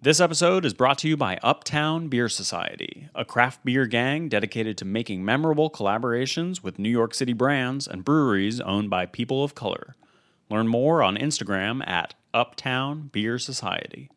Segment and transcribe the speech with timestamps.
[0.00, 4.78] This episode is brought to you by Uptown Beer Society, a craft beer gang dedicated
[4.78, 9.56] to making memorable collaborations with New York City brands and breweries owned by people of
[9.56, 9.96] color.
[10.50, 14.08] Learn more on Instagram at Uptown Beer Society.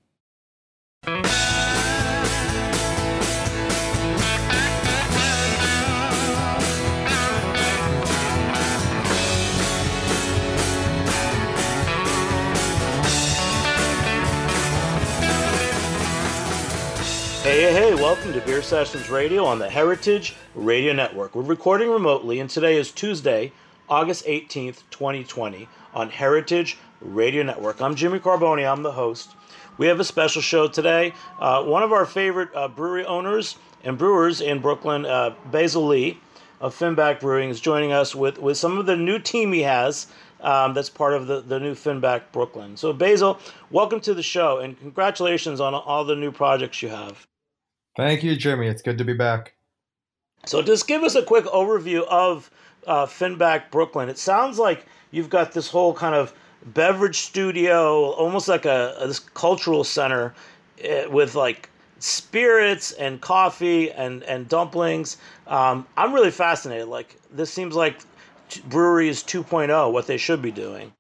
[17.52, 21.36] Hey, hey, hey, welcome to Beer Sessions Radio on the Heritage Radio Network.
[21.36, 23.52] We're recording remotely, and today is Tuesday,
[23.90, 27.82] August 18th, 2020, on Heritage Radio Network.
[27.82, 29.32] I'm Jimmy Carbone, I'm the host.
[29.78, 31.14] We have a special show today.
[31.40, 36.22] Uh, one of our favorite uh, brewery owners and brewers in Brooklyn, uh, Basil Lee
[36.62, 40.08] of Finback Brewing, is joining us with, with some of the new team he has
[40.40, 42.78] um, that's part of the, the new Finback Brooklyn.
[42.78, 43.40] So, Basil,
[43.70, 47.28] welcome to the show and congratulations on all the new projects you have.
[47.96, 48.68] Thank you, Jimmy.
[48.68, 49.54] It's good to be back.
[50.46, 52.50] So, just give us a quick overview of
[52.88, 54.10] uh, Finback Brooklyn.
[54.10, 56.34] It sounds like you've got this whole kind of
[56.66, 60.34] beverage studio, almost like a, a this cultural center
[60.84, 65.18] uh, with like spirits and coffee and and dumplings.
[65.48, 66.88] Um, I'm really fascinated.
[66.88, 68.00] Like this seems like
[68.66, 70.92] breweries 2.0, what they should be doing.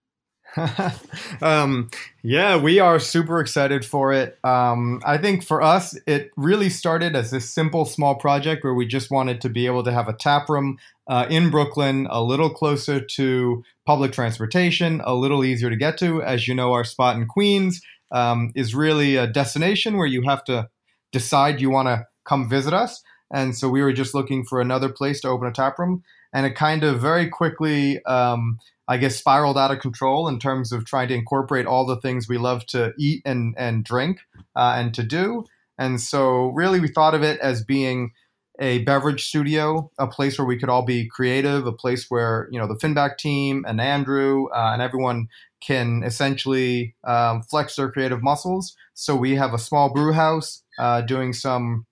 [1.41, 1.89] um,
[2.23, 4.38] yeah, we are super excited for it.
[4.44, 8.85] Um, I think for us, it really started as this simple, small project where we
[8.85, 10.77] just wanted to be able to have a tap room
[11.08, 16.21] uh, in Brooklyn, a little closer to public transportation, a little easier to get to.
[16.21, 20.43] As you know, our spot in Queens um, is really a destination where you have
[20.45, 20.69] to
[21.11, 23.02] decide you want to come visit us.
[23.33, 26.03] And so we were just looking for another place to open a tap room.
[26.33, 30.71] And it kind of very quickly um, I guess, spiraled out of control in terms
[30.71, 34.19] of trying to incorporate all the things we love to eat and, and drink
[34.55, 35.45] uh, and to do.
[35.77, 38.11] And so, really, we thought of it as being
[38.59, 42.59] a beverage studio, a place where we could all be creative, a place where, you
[42.59, 45.27] know, the Finback team and Andrew uh, and everyone
[45.59, 48.75] can essentially um, flex their creative muscles.
[48.93, 51.86] So, we have a small brew house uh, doing some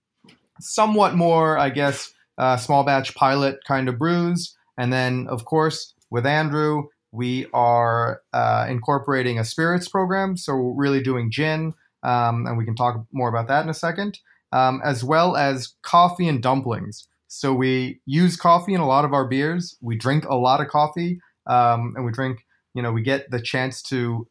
[0.60, 4.56] somewhat more, I guess, uh, small batch pilot kind of brews.
[4.78, 10.38] And then, of course, with Andrew, we are uh, incorporating a spirits program.
[10.38, 13.74] So we're really doing gin, um, and we can talk more about that in a
[13.74, 14.20] second,
[14.52, 17.08] um, as well as coffee and dumplings.
[17.28, 19.78] So we use coffee in a lot of our beers.
[19.82, 22.40] We drink a lot of coffee, um, and we drink,
[22.74, 24.28] you know, we get the chance to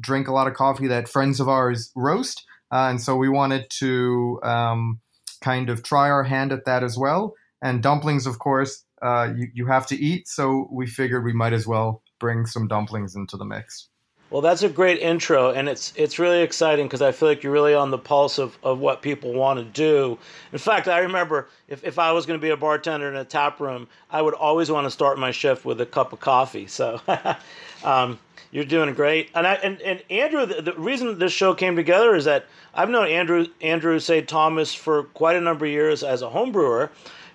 [0.00, 2.44] drink a lot of coffee that friends of ours roast.
[2.72, 5.00] Uh, and so we wanted to um,
[5.42, 7.34] kind of try our hand at that as well.
[7.62, 10.28] And dumplings, of course, uh, you, you have to eat.
[10.28, 13.88] So we figured we might as well bring some dumplings into the mix.
[14.30, 17.52] Well, that's a great intro, and it's it's really exciting because I feel like you're
[17.52, 20.18] really on the pulse of, of what people want to do.
[20.52, 23.24] In fact, I remember if, if I was going to be a bartender in a
[23.24, 26.68] tap room, I would always want to start my shift with a cup of coffee.
[26.68, 27.00] So
[27.84, 28.20] um,
[28.52, 29.30] you're doing great.
[29.34, 32.88] And I and, and Andrew, the, the, reason this show came together is that I've
[32.88, 36.92] known Andrew Andrew Say Thomas for quite a number of years as a home brewer,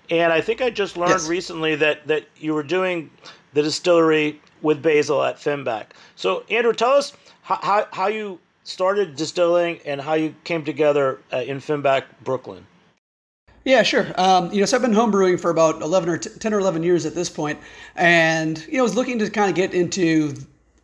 [0.09, 1.27] and I think I just learned yes.
[1.27, 3.09] recently that that you were doing
[3.53, 5.87] the distillery with Basil at Finback.
[6.15, 11.19] So, Andrew, tell us how, how, how you started distilling and how you came together
[11.31, 12.65] uh, in Finback, Brooklyn.
[13.63, 14.07] Yeah, sure.
[14.15, 16.83] Um, you know, so I've been homebrewing for about 11 or t- 10 or 11
[16.83, 17.59] years at this point,
[17.95, 20.35] and, you know, I was looking to kind of get into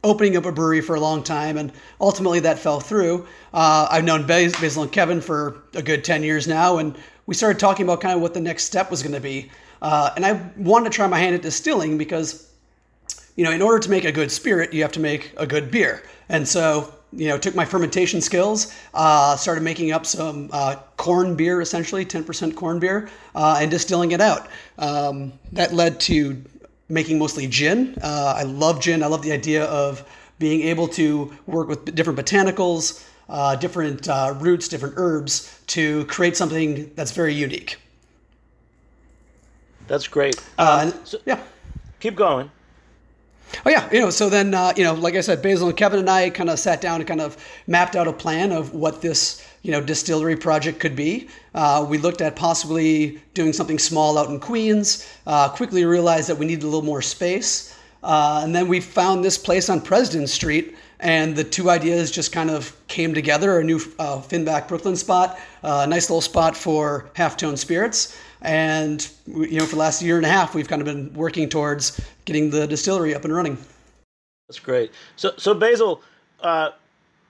[0.03, 3.27] opening up a brewery for a long time, and ultimately that fell through.
[3.53, 6.95] Uh, I've known Basil and Kevin for a good 10 years now, and
[7.31, 9.49] we started talking about kind of what the next step was going to be.
[9.81, 12.51] Uh, and I wanted to try my hand at distilling because
[13.37, 15.71] you know, in order to make a good spirit, you have to make a good
[15.71, 16.03] beer.
[16.27, 21.37] And so, you know, took my fermentation skills, uh, started making up some uh, corn
[21.37, 24.49] beer, essentially 10% corn beer, uh, and distilling it out.
[24.77, 26.43] Um, that led to
[26.89, 27.97] making mostly gin.
[28.03, 29.03] Uh, I love gin.
[29.03, 30.05] I love the idea of
[30.37, 36.37] being able to work with different botanicals, uh, different uh, roots, different herbs to create
[36.37, 37.77] something that's very unique.
[39.87, 40.35] That's great.
[40.59, 41.39] Um, so, yeah.
[41.99, 42.51] Keep going.
[43.65, 44.09] Oh yeah, you know.
[44.09, 46.57] So then, uh, you know, like I said, Basil and Kevin and I kind of
[46.57, 47.37] sat down and kind of
[47.67, 51.27] mapped out a plan of what this, you know, distillery project could be.
[51.53, 55.07] Uh, we looked at possibly doing something small out in Queens.
[55.27, 59.23] Uh, quickly realized that we needed a little more space, uh, and then we found
[59.23, 60.75] this place on President Street.
[61.01, 63.59] And the two ideas just kind of came together.
[63.59, 69.59] A new uh, Finback Brooklyn spot, a nice little spot for Halftone spirits, and you
[69.59, 72.49] know, for the last year and a half, we've kind of been working towards getting
[72.49, 73.57] the distillery up and running.
[74.47, 74.91] That's great.
[75.15, 76.01] So, so Basil,
[76.41, 76.71] uh,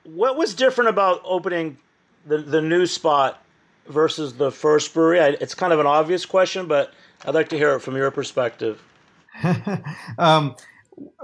[0.04, 1.78] what was different about opening
[2.26, 3.44] the the new spot
[3.88, 5.20] versus the first brewery?
[5.20, 6.94] I, it's kind of an obvious question, but
[7.26, 8.82] I'd like to hear it from your perspective.
[10.18, 10.56] um,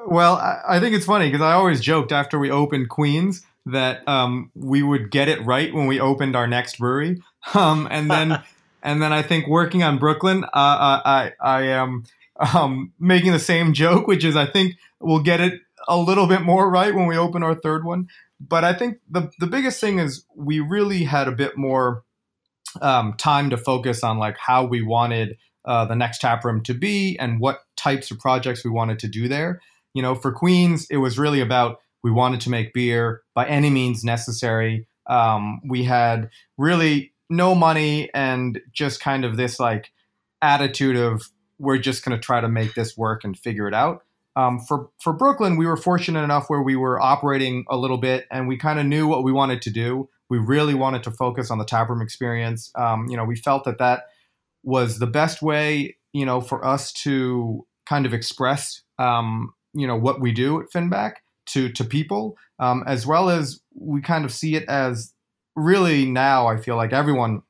[0.08, 4.08] well, I, I, think it's funny because I always joked after we opened Queens that
[4.08, 7.22] um, we would get it right when we opened our next brewery,
[7.54, 8.42] um, and then
[8.84, 12.04] and then I think working on Brooklyn, uh, uh I I am
[12.54, 16.42] um, making the same joke, which is I think we'll get it a little bit
[16.42, 18.08] more right when we open our third one.
[18.40, 22.04] But I think the the biggest thing is we really had a bit more
[22.82, 25.38] um, time to focus on like how we wanted
[25.68, 29.08] uh, the next tap room to be and what types of projects we wanted to
[29.08, 29.62] do there.
[29.94, 33.70] You know, for Queens, it was really about we wanted to make beer by any
[33.70, 34.88] means necessary.
[35.08, 39.92] Um, we had really no money and just kind of this like
[40.42, 41.30] attitude of
[41.60, 44.04] we're just going to try to make this work and figure it out.
[44.36, 48.28] Um, for for Brooklyn, we were fortunate enough where we were operating a little bit,
[48.30, 50.10] and we kind of knew what we wanted to do.
[50.30, 52.72] We really wanted to focus on the taproom experience.
[52.76, 54.04] Um, you know, we felt that that
[54.68, 59.96] was the best way, you know, for us to kind of express, um, you know,
[59.96, 61.14] what we do at Finback
[61.48, 65.14] to to people, um, as well as we kind of see it as
[65.56, 66.48] really now.
[66.48, 67.44] I feel like everyone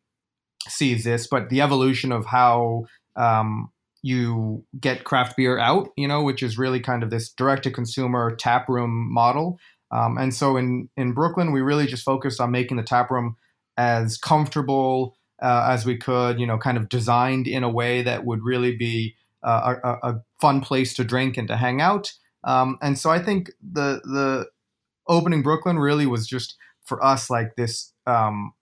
[0.67, 2.85] sees this, but the evolution of how
[3.15, 3.71] um,
[4.03, 7.71] you get craft beer out, you know, which is really kind of this direct to
[7.71, 9.57] consumer tap room model.
[9.89, 13.37] Um, and so in in Brooklyn, we really just focused on making the tap room
[13.75, 18.25] as comfortable uh, as we could, you know, kind of designed in a way that
[18.25, 22.12] would really be uh, a, a, fun place to drink and to hang out.
[22.44, 24.48] Um, and so I think the the
[25.07, 28.54] opening Brooklyn really was just for us like this um,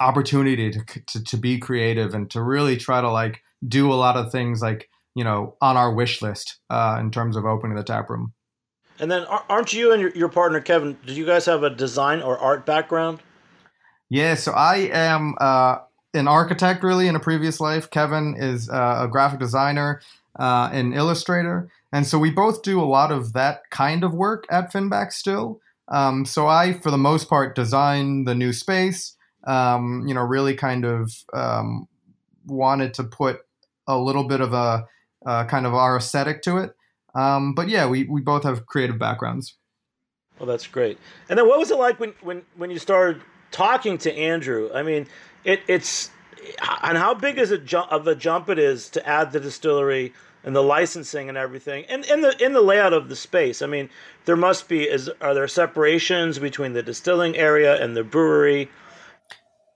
[0.00, 4.16] opportunity to, to to be creative and to really try to like do a lot
[4.16, 7.84] of things like you know on our wish list uh, in terms of opening the
[7.84, 8.32] tap room.
[8.98, 10.96] And then, aren't you and your, your partner Kevin?
[11.06, 13.20] Did you guys have a design or art background?
[14.08, 15.78] Yeah, so I am uh,
[16.14, 17.90] an architect really in a previous life.
[17.90, 20.00] Kevin is uh, a graphic designer,
[20.38, 24.44] uh, an illustrator, and so we both do a lot of that kind of work
[24.50, 25.60] at Finback still.
[25.88, 29.16] Um, so I, for the most part, design the new space.
[29.44, 31.88] Um, you know, really kind of um,
[32.46, 33.40] wanted to put
[33.88, 34.86] a little bit of a
[35.26, 36.74] uh, kind of our aesthetic to it.
[37.14, 39.54] Um, but yeah, we, we both have creative backgrounds.
[40.38, 40.98] Well, that's great.
[41.28, 44.70] And then what was it like when, when, when you started talking to Andrew?
[44.74, 45.06] I mean,
[45.44, 46.10] it, it's
[46.82, 50.12] and how big is it of a jump it is to add the distillery
[50.44, 53.62] and the licensing and everything and in the in the layout of the space.
[53.62, 53.90] I mean
[54.24, 58.68] there must be is are there separations between the distilling area and the brewery?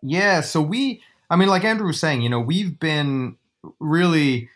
[0.02, 3.36] Yeah so we i mean like andrew was saying you know we've been
[3.80, 4.48] really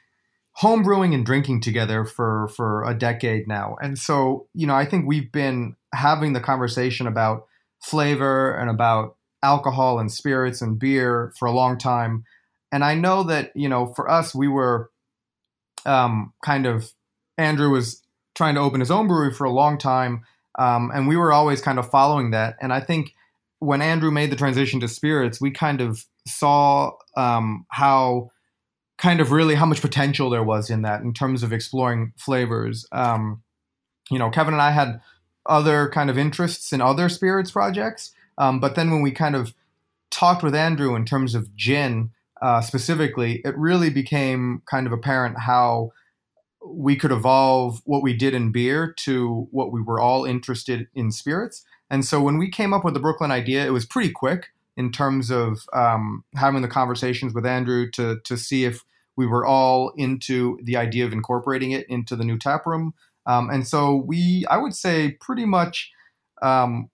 [0.61, 3.77] homebrewing and drinking together for for a decade now.
[3.81, 7.47] And so you know i think we've been having the conversation about
[7.81, 12.25] flavor and about alcohol and spirits and beer for a long time
[12.73, 14.91] and i know that you know for us we were
[15.87, 16.93] um, kind of
[17.39, 18.03] andrew was
[18.35, 20.25] trying to open his own brewery for a long time
[20.59, 23.15] um, and we were always kind of following that and i think
[23.61, 28.31] when andrew made the transition to spirits we kind of saw um, how
[29.01, 32.87] kind of really how much potential there was in that in terms of exploring flavors.
[32.93, 33.43] Um,
[34.11, 35.01] you know, Kevin and I had
[35.47, 39.55] other kind of interests in other spirits projects, um, but then when we kind of
[40.11, 42.11] talked with Andrew in terms of gin
[42.43, 45.93] uh, specifically, it really became kind of apparent how
[46.67, 51.13] we could evolve what we did in beer to what we were all interested in
[51.13, 51.65] spirits.
[51.91, 54.91] And so when we came up with the Brooklyn idea, it was pretty quick in
[54.91, 58.85] terms of um, having the conversations with Andrew to to see if
[59.17, 62.95] we were all into the idea of incorporating it into the new tap room.
[63.27, 65.93] Um, and so we, I would say, pretty much,
[66.41, 66.89] um,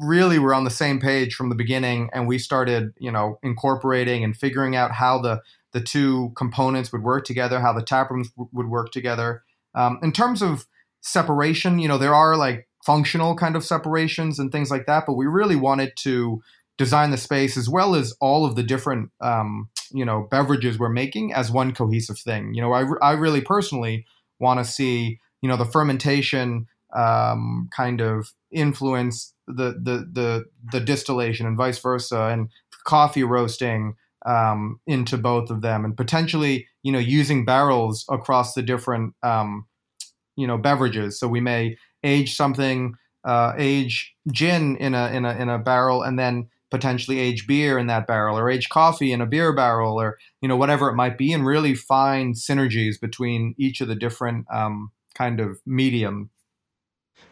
[0.00, 3.38] really, we were on the same page from the beginning, and we started, you know,
[3.42, 5.40] incorporating and figuring out how the
[5.72, 9.42] the two components would work together, how the tap rooms w- would work together.
[9.74, 10.66] Um, in terms of
[11.00, 15.14] separation, you know, there are like functional kind of separations and things like that, but
[15.14, 16.40] we really wanted to
[16.78, 20.88] design the space as well as all of the different um, you know beverages we're
[20.88, 22.54] making as one cohesive thing.
[22.54, 24.04] You know, I, I really personally
[24.38, 30.80] want to see you know the fermentation um, kind of influence the, the the the
[30.80, 32.48] distillation and vice versa, and
[32.84, 33.94] coffee roasting
[34.26, 39.66] um, into both of them, and potentially you know using barrels across the different um,
[40.36, 41.18] you know beverages.
[41.18, 46.02] So we may age something, uh, age gin in a in a in a barrel,
[46.02, 50.00] and then potentially age beer in that barrel or age coffee in a beer barrel
[50.00, 53.94] or you know whatever it might be and really find synergies between each of the
[53.94, 56.30] different um, kind of medium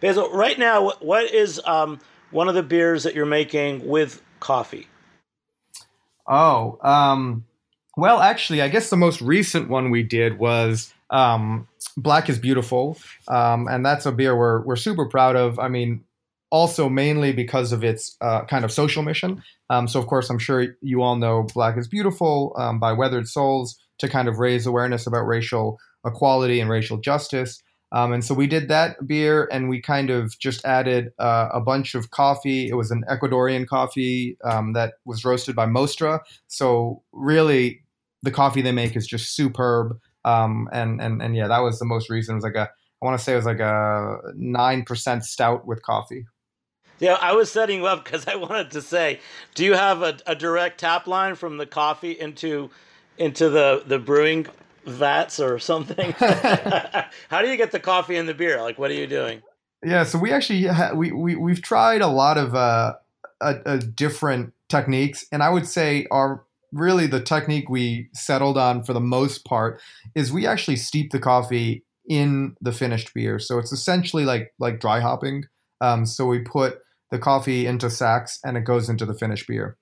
[0.03, 1.99] basil right now what is um,
[2.33, 4.89] one of the beers that you're making with coffee?
[6.29, 7.45] Oh, um,
[7.97, 12.99] well, actually, I guess the most recent one we did was um, Black is Beautiful,
[13.29, 15.59] um, and that's a beer we're we're super proud of.
[15.59, 16.05] I mean,
[16.51, 19.43] also mainly because of its uh, kind of social mission.
[19.69, 23.29] Um, so, of course, I'm sure you all know Black is Beautiful um, by Weathered
[23.29, 27.63] Souls to kind of raise awareness about racial equality and racial justice.
[27.93, 31.61] Um, and so we did that beer, and we kind of just added uh, a
[31.61, 32.69] bunch of coffee.
[32.69, 36.21] It was an Ecuadorian coffee um, that was roasted by Mostra.
[36.49, 37.83] So really,
[38.23, 39.99] the coffee they make is just superb.
[40.25, 42.35] Um, and and and yeah, that was the most recent.
[42.35, 42.71] It was like a
[43.03, 46.25] I want to say it was like a nine percent stout with coffee.
[46.99, 49.19] Yeah, I was setting you up because I wanted to say,
[49.57, 52.71] do you have a, a direct tap line from the coffee into
[53.19, 54.47] into the the brewing
[54.85, 56.13] vats or something?
[56.19, 58.61] How do you get the coffee and the beer?
[58.61, 59.43] Like, what are you doing?
[59.85, 62.95] Yeah, so we actually ha- we we we've tried a lot of uh,
[63.41, 68.83] a, a different techniques, and I would say our really the technique we settled on
[68.83, 69.81] for the most part
[70.15, 73.39] is we actually steep the coffee in the finished beer.
[73.39, 75.45] So it's essentially like like dry hopping.
[75.81, 76.79] Um, so we put
[77.11, 79.77] the coffee into sacks and it goes into the finished beer.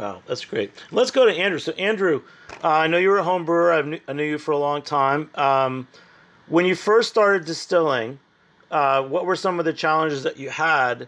[0.00, 0.72] Wow, that's great.
[0.92, 1.58] Let's go to Andrew.
[1.58, 2.22] So, Andrew,
[2.64, 3.70] uh, I know you were a home brewer.
[3.70, 5.28] I've kn- I knew you for a long time.
[5.34, 5.88] Um,
[6.48, 8.18] when you first started distilling,
[8.70, 11.06] uh, what were some of the challenges that you had?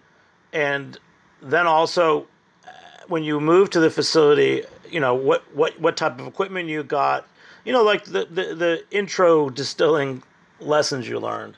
[0.52, 0.98] And
[1.40, 2.26] then also,
[2.66, 2.70] uh,
[3.08, 6.82] when you moved to the facility, you know what what what type of equipment you
[6.82, 7.26] got?
[7.64, 10.22] You know, like the the, the intro distilling
[10.60, 11.56] lessons you learned.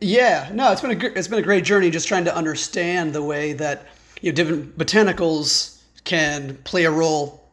[0.00, 3.12] Yeah, no, it's been a gr- it's been a great journey just trying to understand
[3.12, 3.88] the way that
[4.22, 5.73] you know different botanicals
[6.04, 7.44] can play a role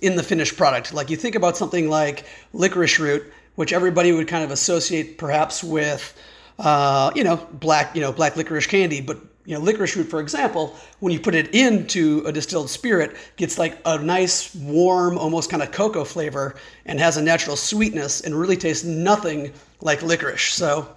[0.00, 0.94] in the finished product.
[0.94, 5.62] Like you think about something like licorice root, which everybody would kind of associate perhaps
[5.62, 6.16] with,
[6.58, 9.00] uh, you know, black, you know, black licorice candy.
[9.00, 13.16] But you know, licorice root, for example, when you put it into a distilled spirit,
[13.36, 16.54] gets like a nice, warm, almost kind of cocoa flavor,
[16.86, 20.52] and has a natural sweetness, and really tastes nothing like licorice.
[20.52, 20.94] So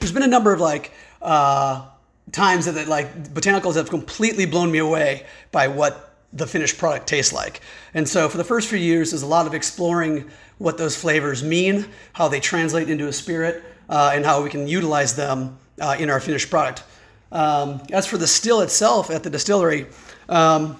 [0.00, 0.92] there's been a number of like.
[1.22, 1.86] Uh,
[2.32, 6.05] times that, that like botanicals have completely blown me away by what
[6.36, 7.60] the finished product tastes like.
[7.94, 11.42] And so for the first few years, there's a lot of exploring what those flavors
[11.42, 15.96] mean, how they translate into a spirit, uh, and how we can utilize them uh,
[15.98, 16.82] in our finished product.
[17.32, 19.86] Um, as for the still itself at the distillery,
[20.28, 20.78] um,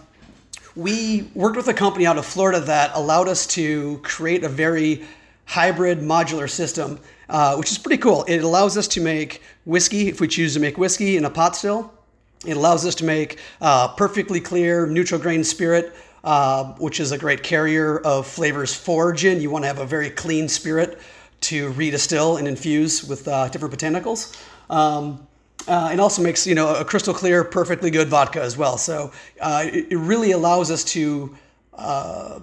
[0.75, 5.05] we worked with a company out of Florida that allowed us to create a very
[5.47, 8.25] hybrid modular system, uh, which is pretty cool.
[8.25, 11.57] It allows us to make whiskey if we choose to make whiskey in a pot
[11.57, 11.96] still.
[12.45, 17.19] It allows us to make uh, perfectly clear neutral grain spirit, uh, which is a
[17.19, 19.41] great carrier of flavors for gin.
[19.41, 20.99] You want to have a very clean spirit
[21.43, 24.37] to redistill and infuse with uh, different botanicals.
[24.69, 25.27] Um,
[25.67, 28.77] uh, it also makes you know a crystal clear, perfectly good vodka as well.
[28.77, 31.37] So uh, it, it, really allows us to
[31.75, 32.41] uh,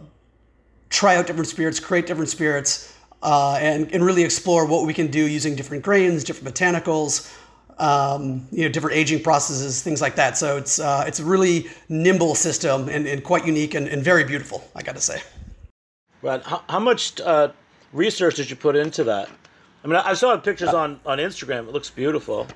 [0.90, 5.26] try out different spirits, create different spirits, and, and really explore what we can do
[5.26, 7.34] using different grains, different botanicals
[7.80, 10.38] um, you know, different aging processes, things like that.
[10.38, 14.24] So it's uh, it's a really nimble system and, and quite unique and, and, very
[14.24, 14.64] beautiful.
[14.76, 15.22] I got to say.
[16.22, 16.42] Right.
[16.44, 17.50] How, how much uh,
[17.92, 19.30] research did you put into that?
[19.84, 21.68] I mean, I saw pictures on on Instagram.
[21.68, 22.48] It looks beautiful.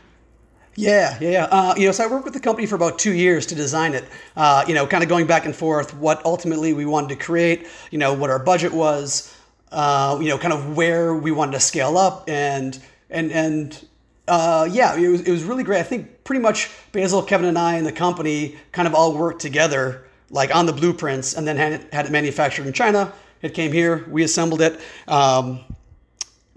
[0.80, 1.44] Yeah, yeah, yeah.
[1.46, 3.96] Uh, you know, so I worked with the company for about two years to design
[3.96, 4.06] it.
[4.36, 7.68] Uh, you know, kind of going back and forth, what ultimately we wanted to create.
[7.90, 9.34] You know, what our budget was.
[9.72, 13.86] Uh, you know, kind of where we wanted to scale up and and and
[14.28, 15.80] uh, yeah, it was, it was really great.
[15.80, 19.42] I think pretty much Basil, Kevin, and I and the company kind of all worked
[19.42, 23.14] together, like on the blueprints, and then had it, had it manufactured in China.
[23.42, 25.60] It came here, we assembled it, um,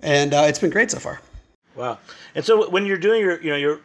[0.02, 1.20] and uh, it's been great so far.
[1.76, 1.98] Wow!
[2.34, 3.80] And so when you're doing your, you know, your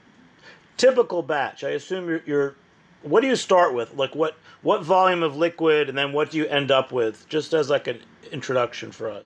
[0.78, 2.56] typical batch, I assume you're, you're
[3.04, 3.94] what do you start with?
[3.94, 7.28] Like what what volume of liquid, and then what do you end up with?
[7.30, 8.00] Just as like an
[8.32, 9.24] introduction for us.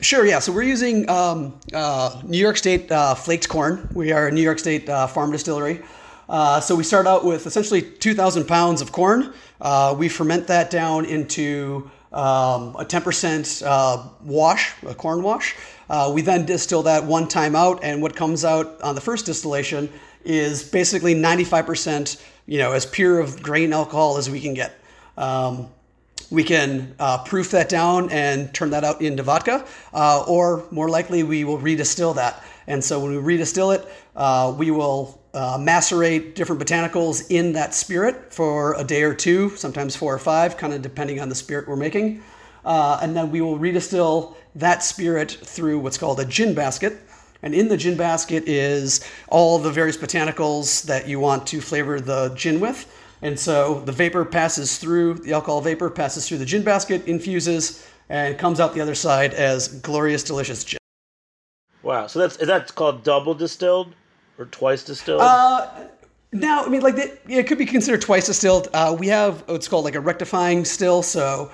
[0.00, 0.38] Sure, yeah.
[0.38, 3.86] So we're using um, uh, New York State uh, flaked corn.
[3.92, 5.82] We are a New York State uh, farm distillery.
[6.26, 9.34] Uh, so we start out with essentially 2,000 pounds of corn.
[9.60, 15.54] Uh, we ferment that down into um, a 10% uh, wash, a corn wash.
[16.14, 19.92] we then distill that one time out, and what comes out on the first distillation
[20.24, 24.80] is basically 95%, you know, as pure of grain alcohol as we can get.
[25.18, 25.68] Um,
[26.30, 30.88] we can uh, proof that down and turn that out into vodka, uh, or more
[30.88, 32.42] likely, we will redistill that.
[32.66, 37.74] And so when we redistill it, uh, we will uh, macerate different botanicals in that
[37.74, 41.34] spirit for a day or two, sometimes four or five, kind of depending on the
[41.34, 42.22] spirit we're making.
[42.64, 46.98] Uh, and then we will redistill that spirit through what's called a gin basket.
[47.42, 52.00] And in the gin basket is all the various botanicals that you want to flavor
[52.00, 52.86] the gin with.
[53.22, 57.86] And so the vapor passes through, the alcohol vapor passes through the gin basket, infuses,
[58.08, 60.78] and comes out the other side as glorious, delicious gin.
[61.82, 62.06] Wow.
[62.06, 63.94] So that's is that called double distilled
[64.38, 65.20] or twice distilled?
[65.20, 65.68] Uh,
[66.32, 68.68] now, I mean, like, the, it could be considered twice distilled.
[68.72, 71.50] Uh, we have what's called like a rectifying still, so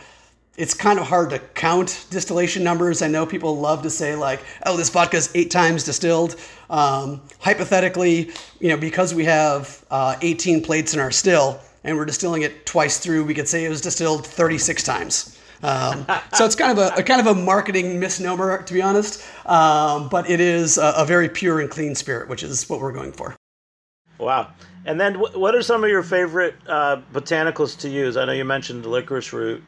[0.56, 3.02] it's kind of hard to count distillation numbers.
[3.02, 6.36] I know people love to say like, "Oh, this vodka is eight times distilled."
[6.70, 12.04] Um, hypothetically, you know, because we have uh, 18 plates in our still and we're
[12.04, 15.38] distilling it twice through, we could say it was distilled 36 times.
[15.62, 19.24] Um, so it's kind of a, a, kind of a marketing misnomer, to be honest.
[19.46, 22.92] Um, but it is a, a, very pure and clean spirit, which is what we're
[22.92, 23.36] going for.
[24.18, 24.50] Wow.
[24.84, 28.16] And then, what are some of your favorite uh, botanicals to use?
[28.16, 29.62] I know you mentioned the licorice root.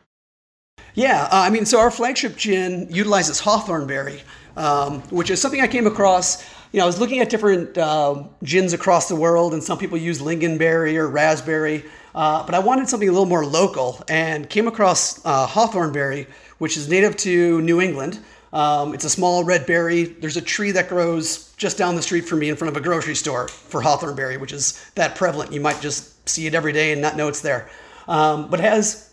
[0.99, 4.21] Yeah, uh, I mean, so our flagship gin utilizes hawthorn berry,
[4.57, 6.45] um, which is something I came across.
[6.73, 9.97] You know, I was looking at different uh, gins across the world, and some people
[9.97, 11.85] use lingonberry or raspberry,
[12.17, 16.27] uh, but I wanted something a little more local and came across uh, hawthorn berry,
[16.59, 18.19] which is native to New England.
[18.53, 20.03] Um, it's a small red berry.
[20.03, 22.85] There's a tree that grows just down the street from me in front of a
[22.85, 25.53] grocery store for hawthorn berry, which is that prevalent.
[25.53, 27.71] You might just see it every day and not know it's there.
[28.09, 29.08] Um, but it has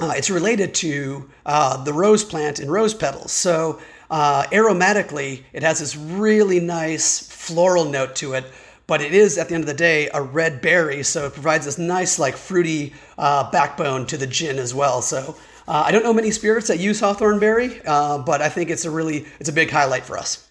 [0.00, 3.32] uh, it's related to uh, the rose plant and rose petals.
[3.32, 3.80] So
[4.10, 8.44] uh, aromatically, it has this really nice floral note to it,
[8.86, 11.64] but it is at the end of the day a red berry, so it provides
[11.66, 15.02] this nice like fruity uh, backbone to the gin as well.
[15.02, 15.36] So
[15.68, 18.84] uh, I don't know many spirits that use hawthorn berry, uh, but I think it's
[18.84, 20.50] a really it's a big highlight for us.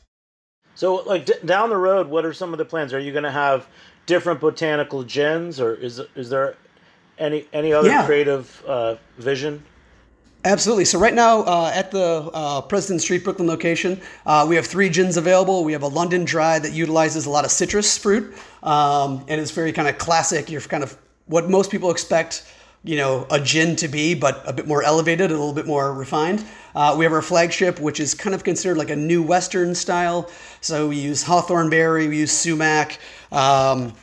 [0.75, 2.93] So like d- down the road, what are some of the plans?
[2.93, 3.67] Are you going to have
[4.05, 6.55] different botanical gins, or is is there
[7.21, 8.05] any any other yeah.
[8.05, 9.63] creative uh, vision?
[10.43, 10.85] Absolutely.
[10.85, 14.89] So right now uh, at the uh, President Street Brooklyn location, uh, we have three
[14.89, 15.63] gins available.
[15.63, 19.51] We have a London Dry that utilizes a lot of citrus fruit, um, and it's
[19.51, 20.49] very kind of classic.
[20.49, 20.97] You're kind of
[21.27, 22.51] what most people expect,
[22.83, 25.93] you know, a gin to be, but a bit more elevated, a little bit more
[25.93, 26.43] refined.
[26.73, 30.27] Uh, we have our flagship, which is kind of considered like a new Western style.
[30.61, 32.97] So we use hawthorn berry, we use sumac.
[33.31, 33.93] Um,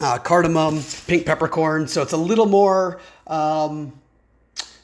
[0.00, 1.88] uh, cardamom, pink peppercorn.
[1.88, 3.00] So it's a little more.
[3.26, 3.92] Um,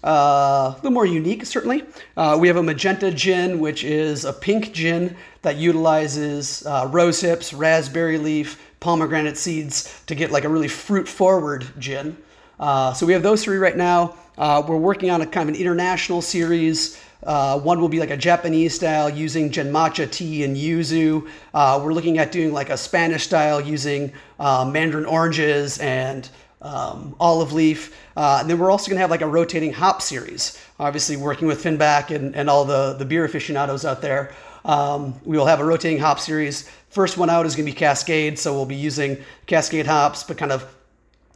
[0.03, 1.85] uh, a little more unique, certainly.
[2.17, 7.21] Uh, we have a magenta gin, which is a pink gin that utilizes uh, rose
[7.21, 12.17] hips, raspberry leaf, pomegranate seeds to get like a really fruit forward gin.
[12.59, 14.17] Uh, so we have those three right now.
[14.39, 18.11] Uh, we're working on a kind of an international series uh, one will be like
[18.11, 21.29] a Japanese style using genmaicha tea and yuzu.
[21.53, 26.29] Uh, we're looking at doing like a Spanish style using uh, mandarin oranges and
[26.63, 27.97] um, olive leaf.
[28.17, 31.47] Uh, and then we're also going to have like a rotating hop series, obviously working
[31.47, 34.33] with Finback and, and all the, the beer aficionados out there.
[34.65, 36.69] Um, we will have a rotating hop series.
[36.91, 40.37] First one out is going to be Cascade, so we'll be using Cascade hops, but
[40.37, 40.67] kind of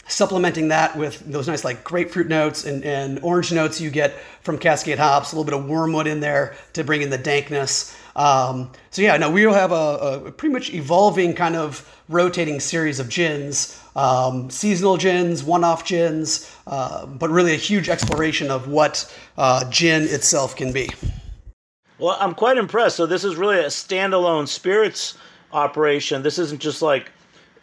[0.07, 4.59] supplementing that with those nice like grapefruit notes and, and orange notes you get from
[4.59, 7.97] Cascade hops, a little bit of wormwood in there to bring in the dankness.
[8.17, 12.61] Um, so yeah, no, we will have a, a, pretty much evolving kind of rotating
[12.61, 18.69] series of gins, um, seasonal gins, one-off gins, uh, but really a huge exploration of
[18.69, 20.89] what uh, gin itself can be.
[21.99, 22.97] Well, I'm quite impressed.
[22.97, 25.17] So this is really a standalone spirits
[25.53, 26.23] operation.
[26.23, 27.11] This isn't just like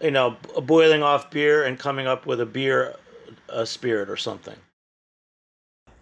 [0.04, 2.96] you know, boiling off beer and coming up with a beer,
[3.50, 4.56] a spirit or something.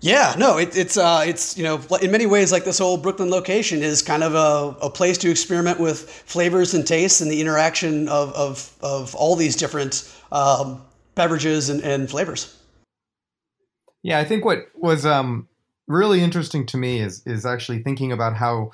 [0.01, 3.29] Yeah, no, it, it's uh, it's you know, in many ways, like this whole Brooklyn
[3.29, 7.41] location is kind of a, a place to experiment with flavors and tastes and the
[7.41, 10.81] interaction of of, of all these different um,
[11.15, 12.55] beverages and, and flavors.
[14.01, 15.49] Yeah, I think what was um,
[15.87, 18.71] really interesting to me is is actually thinking about how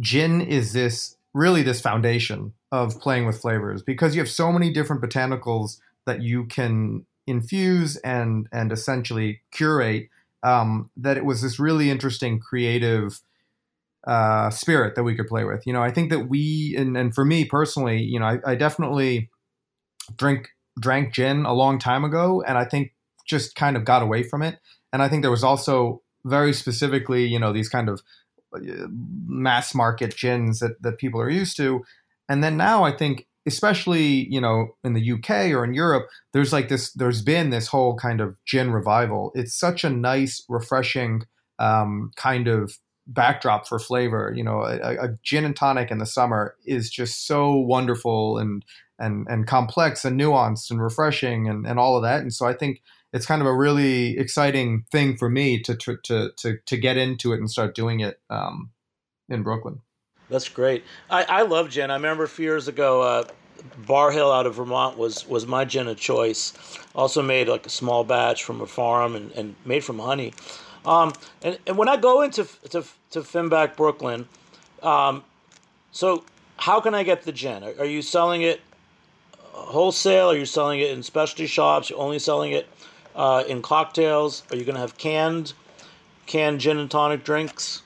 [0.00, 4.72] gin is this really this foundation of playing with flavors because you have so many
[4.72, 10.08] different botanicals that you can infuse and and essentially curate
[10.42, 13.20] um, that it was this really interesting creative
[14.06, 15.66] uh, spirit that we could play with.
[15.66, 18.54] You know, I think that we and, and for me personally, you know, I, I
[18.54, 19.30] definitely
[20.16, 20.48] drink
[20.80, 22.94] drank gin a long time ago, and I think
[23.26, 24.58] just kind of got away from it.
[24.92, 28.02] And I think there was also very specifically, you know, these kind of
[28.54, 31.84] uh, mass market gins that, that people are used to
[32.28, 36.52] and then now I think, especially you know in the UK or in Europe, there's
[36.52, 36.92] like this.
[36.92, 39.32] There's been this whole kind of gin revival.
[39.34, 41.22] It's such a nice, refreshing
[41.58, 44.32] um, kind of backdrop for flavor.
[44.36, 48.64] You know, a, a, gin and tonic in the summer is just so wonderful and
[48.98, 52.20] and and complex and nuanced and refreshing and, and all of that.
[52.20, 55.96] And so I think it's kind of a really exciting thing for me to to
[56.04, 58.70] to to, to get into it and start doing it um,
[59.28, 59.80] in Brooklyn.
[60.30, 60.84] That's great.
[61.10, 61.90] I, I love gin.
[61.90, 63.24] I remember a few years ago, uh,
[63.86, 66.52] Barr Hill out of Vermont was was my gin of choice.
[66.94, 70.32] Also made like a small batch from a farm and, and made from honey.
[70.84, 71.12] Um,
[71.42, 74.28] and, and when I go into to, to Finback Brooklyn,
[74.82, 75.24] um,
[75.92, 76.24] so
[76.56, 77.64] how can I get the gin?
[77.64, 78.60] Are, are you selling it
[79.42, 80.30] wholesale?
[80.30, 81.90] Are you selling it in specialty shops?
[81.90, 82.68] You're only selling it
[83.16, 84.44] uh, in cocktails?
[84.50, 85.52] Are you going to have canned
[86.26, 87.82] canned gin and tonic drinks?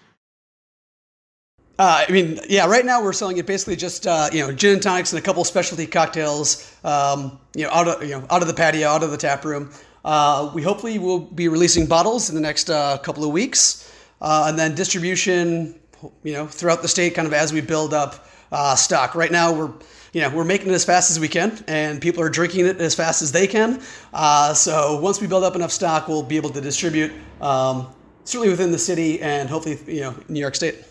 [1.78, 2.66] Uh, I mean, yeah.
[2.66, 5.22] Right now, we're selling it basically just uh, you know gin and tonics and a
[5.22, 6.76] couple specialty cocktails.
[6.84, 9.44] Um, you know, out of you know out of the patio, out of the tap
[9.44, 9.70] room.
[10.04, 14.46] Uh, we hopefully will be releasing bottles in the next uh, couple of weeks, uh,
[14.48, 15.78] and then distribution.
[16.24, 19.14] You know, throughout the state, kind of as we build up uh, stock.
[19.14, 19.72] Right now, we're
[20.12, 22.82] you know, we're making it as fast as we can, and people are drinking it
[22.82, 23.80] as fast as they can.
[24.54, 27.88] So once we build up enough stock, we'll be able to distribute um,
[28.24, 30.84] certainly within the city and hopefully, you know, New York State.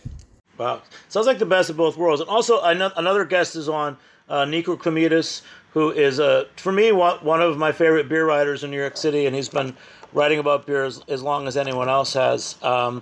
[0.61, 2.21] Wow, sounds like the best of both worlds.
[2.21, 3.97] And also, another guest is on,
[4.29, 8.69] uh, Niko Krommydas, who is uh, for me one of my favorite beer writers in
[8.69, 9.75] New York City, and he's been
[10.13, 12.61] writing about beer as, as long as anyone else has.
[12.61, 13.01] Um,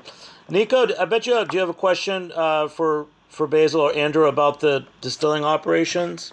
[0.49, 4.25] Niko, I bet you do you have a question uh, for for Basil or Andrew
[4.25, 6.31] about the distilling operations?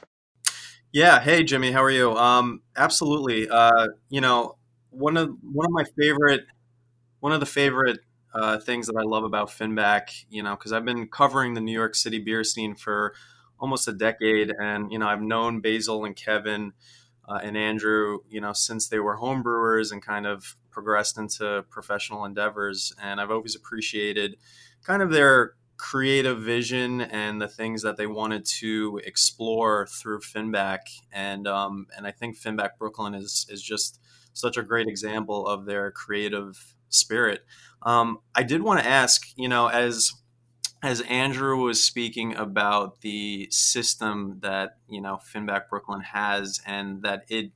[0.92, 1.18] Yeah.
[1.18, 1.72] Hey, Jimmy.
[1.72, 2.12] How are you?
[2.16, 3.48] Um, absolutely.
[3.48, 4.58] Uh, you know,
[4.90, 6.42] one of one of my favorite
[7.18, 7.98] one of the favorite
[8.36, 11.72] uh, things that I love about Finback, you know, because I've been covering the New
[11.72, 13.14] York City beer scene for
[13.58, 16.72] almost a decade, and you know, I've known Basil and Kevin
[17.28, 22.24] uh, and Andrew, you know, since they were homebrewers and kind of progressed into professional
[22.24, 24.36] endeavors, and I've always appreciated
[24.84, 30.80] kind of their creative vision and the things that they wanted to explore through Finback.
[31.12, 34.00] And um, and I think Finback Brooklyn is is just
[34.32, 37.44] such a great example of their creative spirit.
[37.82, 40.12] Um, I did want to ask, you know, as
[40.82, 47.24] as Andrew was speaking about the system that you know Finback Brooklyn has, and that
[47.28, 47.52] it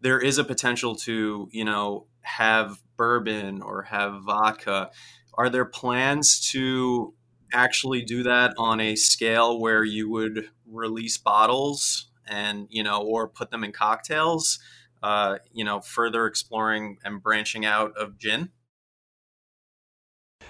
[0.00, 4.90] there is a potential to you know have bourbon or have vodka.
[5.34, 7.14] Are there plans to
[7.52, 13.28] actually do that on a scale where you would release bottles and you know or
[13.28, 14.58] put them in cocktails
[15.02, 18.50] uh, you know further exploring and branching out of gin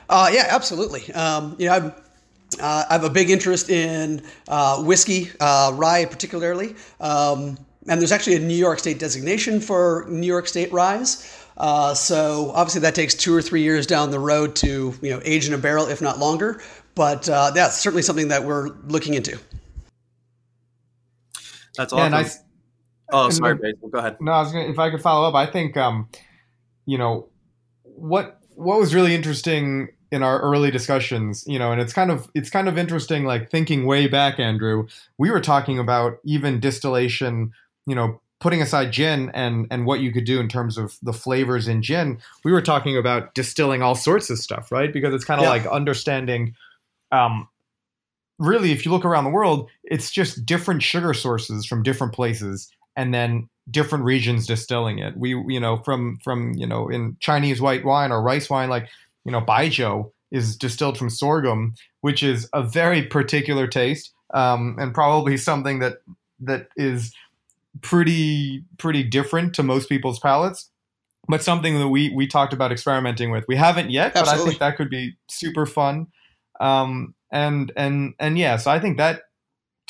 [0.09, 1.93] uh, yeah absolutely um, you know I'm,
[2.61, 7.57] uh, I have a big interest in uh, whiskey uh, rye particularly um,
[7.89, 11.05] and there's actually a New York State designation for New York State rye.
[11.57, 15.21] Uh, so obviously that takes two or three years down the road to you know
[15.25, 16.61] age in a barrel, if not longer.
[16.95, 19.39] But uh, that's certainly something that we're looking into.
[21.77, 22.13] That's awesome.
[22.13, 22.31] Yeah, I,
[23.13, 23.89] oh, sorry, Basil.
[23.89, 24.17] Go ahead.
[24.21, 26.09] No, I was gonna, if I could follow up, I think um,
[26.85, 27.29] you know
[27.85, 32.31] what what was really interesting in our early discussions, you know, and it's kind of
[32.35, 34.87] it's kind of interesting, like thinking way back, Andrew.
[35.19, 37.53] We were talking about even distillation,
[37.87, 41.13] you know, putting aside gin and and what you could do in terms of the
[41.13, 42.19] flavors in gin.
[42.45, 44.93] We were talking about distilling all sorts of stuff, right?
[44.93, 45.51] Because it's kind of yeah.
[45.51, 46.55] like understanding
[47.13, 47.49] um,
[48.39, 52.71] really, if you look around the world, it's just different sugar sources from different places,
[52.97, 55.17] and then different regions distilling it.
[55.17, 58.89] We, you know, from from you know, in Chinese white wine or rice wine, like
[59.25, 64.95] you know, baijiu is distilled from sorghum, which is a very particular taste, um, and
[64.95, 65.99] probably something that
[66.41, 67.13] that is
[67.83, 70.69] pretty pretty different to most people's palates
[71.29, 74.25] but something that we we talked about experimenting with we haven't yet Absolutely.
[74.25, 76.09] but i think that could be super fun
[76.61, 79.23] um, and and and yeah, so I think that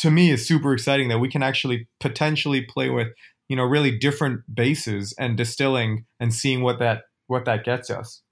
[0.00, 3.08] to me is super exciting that we can actually potentially play with
[3.48, 8.22] you know really different bases and distilling and seeing what that what that gets us.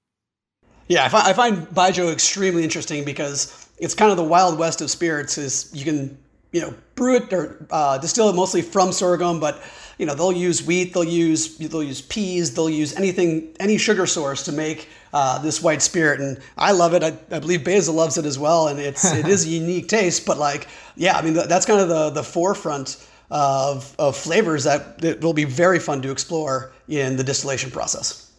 [0.89, 4.81] Yeah, I find, I find Baijiu extremely interesting because it's kind of the wild west
[4.81, 5.37] of spirits.
[5.37, 6.17] Is you can
[6.53, 9.63] you know brew it or uh, distill it mostly from sorghum, but
[9.99, 14.07] you know they'll use wheat, they'll use they'll use peas, they'll use anything any sugar
[14.07, 17.03] source to make uh, this white spirit, and I love it.
[17.03, 20.27] I, I, believe Basil loves it as well, and it's it is a unique taste.
[20.27, 24.99] But like, yeah, I mean that's kind of the the forefront of of flavors that,
[25.01, 28.31] that will be very fun to explore in the distillation process.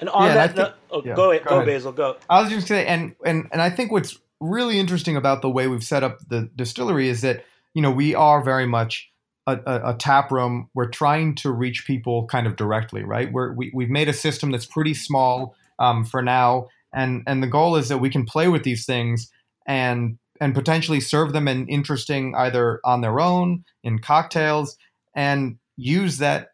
[0.00, 2.16] And on yeah, that, think, no, oh, yeah, go, ahead, go, go Basil, go.
[2.28, 5.42] I was just going to say, and and and I think what's really interesting about
[5.42, 7.44] the way we've set up the distillery is that
[7.74, 9.11] you know we are very much
[9.46, 13.32] a, a, a, tap room, we're trying to reach people kind of directly, right?
[13.32, 17.48] We're, we, we've made a system that's pretty small um, for now, and and the
[17.48, 19.30] goal is that we can play with these things
[19.66, 24.76] and and potentially serve them in interesting either on their own in cocktails
[25.14, 26.48] and use that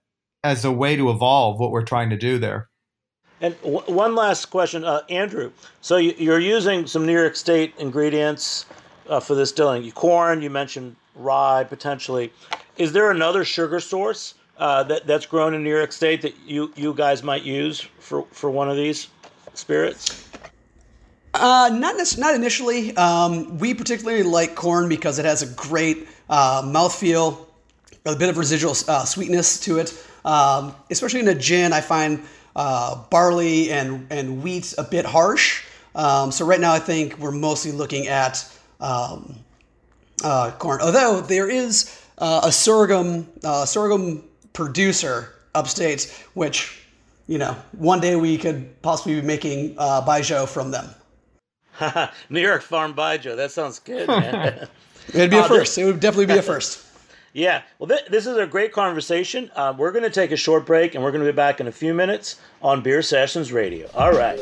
[0.45, 2.69] as a way to evolve what we're trying to do there.
[3.41, 5.53] And w- one last question, uh, Andrew.
[5.81, 8.67] So you, are using some New York State ingredients
[9.09, 9.85] uh, for this distilling.
[9.85, 12.33] You corn, you mentioned rye potentially.
[12.77, 16.73] Is there another sugar source uh, that that's grown in New York State that you
[16.77, 19.09] you guys might use for for one of these
[19.55, 20.29] spirits?
[21.35, 22.97] Uh, not not initially.
[22.97, 27.47] Um, we particularly like corn because it has a great uh, mouthfeel,
[28.05, 29.95] a bit of residual uh, sweetness to it.
[30.25, 32.23] Um, especially in a gin, I find
[32.57, 35.65] uh, barley and and wheat a bit harsh.
[35.95, 38.45] Um, so right now, I think we're mostly looking at
[38.81, 39.37] um,
[40.25, 40.81] uh, corn.
[40.81, 46.87] Although there is uh, a sorghum uh, sorghum producer upstate, which
[47.27, 50.89] you know one day we could possibly be making uh, baijiu from them.
[52.31, 53.37] New York Farm Baijiu.
[53.37, 54.69] That sounds good, man.
[55.09, 55.79] It'd be a first.
[55.79, 56.85] It would definitely be a first.
[57.35, 59.51] Yeah, well, th- this is a great conversation.
[59.55, 61.69] Uh, we're going to take a short break and we're going to be back in
[61.69, 63.89] a few minutes on Beer Sessions Radio.
[63.95, 64.41] All right.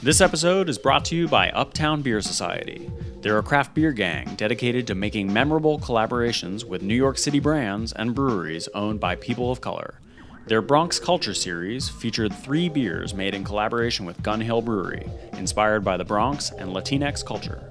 [0.00, 2.88] This episode is brought to you by Uptown Beer Society.
[3.20, 7.92] They're a craft beer gang dedicated to making memorable collaborations with New York City brands
[7.92, 9.98] and breweries owned by people of color.
[10.46, 15.84] Their Bronx Culture series featured three beers made in collaboration with Gun Hill Brewery, inspired
[15.84, 17.68] by the Bronx and Latinx culture.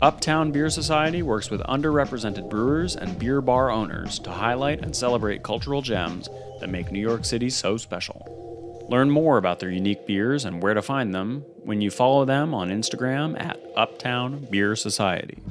[0.00, 5.42] Uptown Beer Society works with underrepresented brewers and beer bar owners to highlight and celebrate
[5.42, 8.47] cultural gems that make New York City so special.
[8.88, 12.54] Learn more about their unique beers and where to find them when you follow them
[12.54, 15.42] on Instagram at Uptown Beer Society.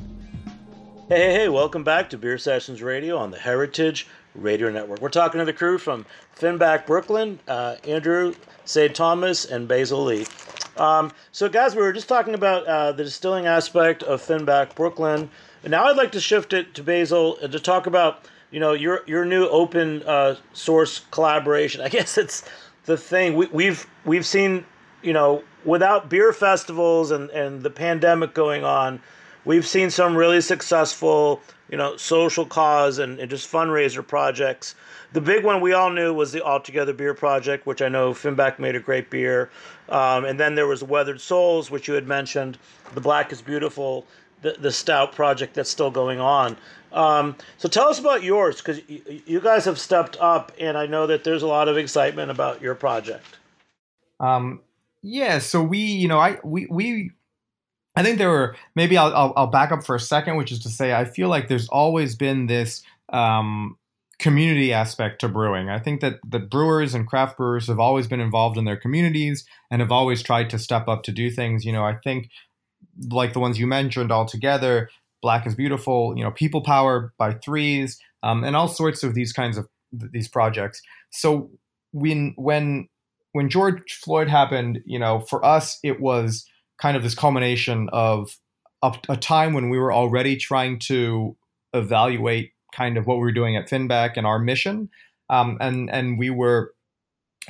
[1.07, 5.01] Hey, hey, hey, welcome back to Beer Sessions Radio on the Heritage Radio Network.
[5.01, 8.33] We're talking to the crew from Finback Brooklyn, uh, Andrew,
[8.65, 10.25] Sade Thomas, and Basil Lee.
[10.75, 15.29] Um, so, guys, we were just talking about uh, the distilling aspect of Finback Brooklyn.
[15.63, 19.01] And now I'd like to shift it to Basil to talk about, you know, your
[19.05, 21.81] your new open uh, source collaboration.
[21.85, 22.43] I guess it's
[22.87, 24.65] the thing we, we've we've seen,
[25.03, 28.99] you know, without beer festivals and, and the pandemic going on,
[29.45, 34.73] we've seen some really successful, you know, social cause and, and just fundraiser projects.
[35.11, 38.13] The big one we all knew was the All Together Beer Project, which I know
[38.13, 39.49] Finback made a great beer.
[39.89, 42.57] Um, and then there was Weathered Souls, which you had mentioned,
[42.93, 44.07] the Black is Beautiful,
[44.41, 46.57] the, the Stout project that's still going on.
[46.93, 50.85] Um, so tell us about yours, because y- you guys have stepped up, and I
[50.85, 53.25] know that there's a lot of excitement about your project.
[54.19, 54.61] Um,
[55.03, 57.11] yeah, so we, you know, I we we
[57.95, 60.59] I think there were maybe I'll, I'll, I'll back up for a second, which is
[60.59, 63.77] to say I feel like there's always been this um,
[64.19, 65.69] community aspect to brewing.
[65.69, 69.45] I think that the brewers and craft brewers have always been involved in their communities
[69.69, 71.65] and have always tried to step up to do things.
[71.65, 72.29] You know, I think
[73.11, 74.89] like the ones you mentioned all together,
[75.21, 79.33] Black is Beautiful, you know, People Power by Threes, um, and all sorts of these
[79.33, 80.81] kinds of these projects.
[81.11, 81.49] So
[81.91, 82.87] when when
[83.31, 86.45] when George Floyd happened, you know, for us it was
[86.77, 88.37] kind of this culmination of
[88.83, 91.35] a, a time when we were already trying to
[91.73, 94.89] evaluate kind of what we were doing at Finback and our mission.
[95.29, 96.73] Um, and and we were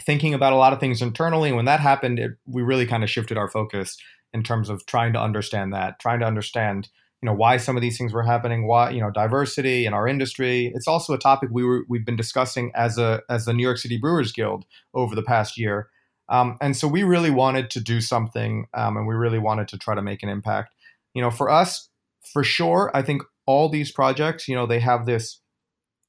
[0.01, 1.49] thinking about a lot of things internally.
[1.49, 3.97] And when that happened, it, we really kind of shifted our focus
[4.37, 6.89] in terms of trying to understand that, trying to understand
[7.21, 10.07] you know why some of these things were happening, why you know diversity in our
[10.07, 10.71] industry.
[10.75, 13.79] It's also a topic we were we've been discussing as a as the New York
[13.79, 15.89] City Brewers Guild over the past year.
[16.29, 19.77] Um, and so we really wanted to do something, um, and we really wanted to
[19.77, 20.75] try to make an impact.
[21.13, 21.89] You know, for us,
[22.33, 25.39] for sure, I think all these projects, you know, they have this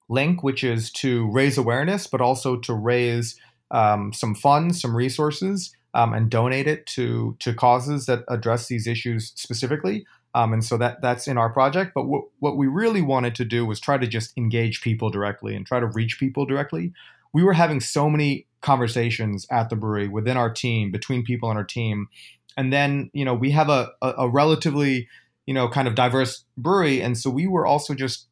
[0.08, 3.38] link, which is to raise awareness, but also to raise
[3.70, 8.86] um, some funds, some resources, um, and donate it to to causes that address these
[8.86, 10.06] issues specifically.
[10.34, 11.92] Um, and so that that's in our project.
[11.94, 15.54] But what what we really wanted to do was try to just engage people directly
[15.54, 16.92] and try to reach people directly.
[17.32, 21.56] We were having so many conversations at the brewery within our team, between people on
[21.56, 22.08] our team,
[22.56, 25.08] and then you know we have a, a, a relatively
[25.48, 27.00] you know, kind of diverse brewery.
[27.00, 28.26] And so we were also just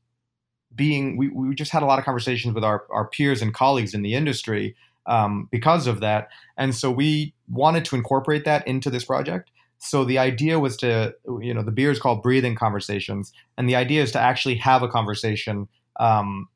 [0.75, 3.95] being, we, we just had a lot of conversations with our, our peers and colleagues
[3.95, 6.29] in the industry um, because of that.
[6.57, 9.51] And so we wanted to incorporate that into this project.
[9.79, 13.33] So the idea was to, you know, the beer is called Breathing Conversations.
[13.59, 15.69] And the idea is to actually have a conversation
[16.01, 16.49] um,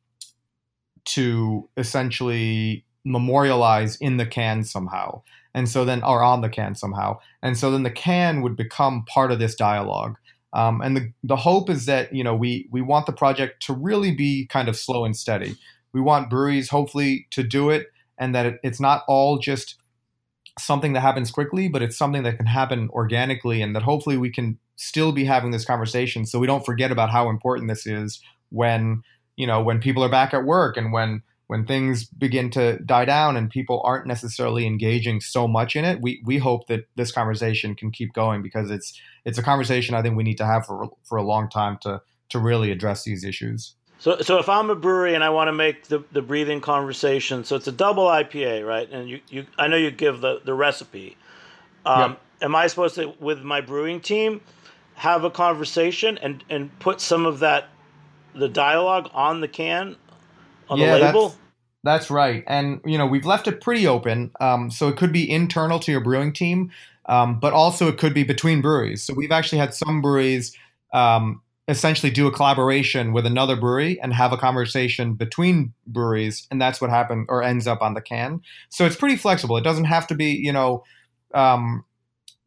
[1.07, 5.23] to essentially memorialize in the can somehow.
[5.55, 7.19] And so then, or on the can somehow.
[7.43, 10.17] And so then the can would become part of this dialogue.
[10.53, 13.73] Um, and the, the hope is that you know we we want the project to
[13.73, 15.57] really be kind of slow and steady.
[15.93, 17.89] We want breweries hopefully to do it,
[18.21, 19.77] and that it, it's not all just
[20.59, 24.31] something that happens quickly, but it's something that can happen organically, and that hopefully we
[24.31, 28.21] can still be having this conversation, so we don't forget about how important this is
[28.51, 29.03] when
[29.37, 33.05] you know when people are back at work and when when things begin to die
[33.05, 37.11] down and people aren't necessarily engaging so much in it, we we hope that this
[37.11, 40.65] conversation can keep going because it's it's a conversation I think we need to have
[40.65, 43.75] for for a long time to to really address these issues.
[44.01, 47.45] So, so if I'm a brewery and I want to make the, the breathing conversation,
[47.45, 48.91] so it's a double IPA, right?
[48.91, 51.19] And you, you I know you give the, the recipe.
[51.85, 52.21] Um, yep.
[52.41, 54.41] Am I supposed to, with my brewing team,
[54.95, 57.69] have a conversation and, and put some of that,
[58.35, 59.97] the dialogue on the can,
[60.71, 61.29] on yeah, the label?
[61.29, 61.41] That's,
[61.85, 62.43] that's right.
[62.47, 64.31] And, you know, we've left it pretty open.
[64.41, 66.71] Um, so it could be internal to your brewing team,
[67.05, 69.03] um, but also it could be between breweries.
[69.03, 70.57] So we've actually had some breweries
[70.95, 76.61] um, essentially do a collaboration with another brewery and have a conversation between breweries and
[76.61, 78.41] that's what happened or ends up on the can.
[78.69, 79.57] So it's pretty flexible.
[79.57, 80.85] It doesn't have to be you know
[81.33, 81.85] um,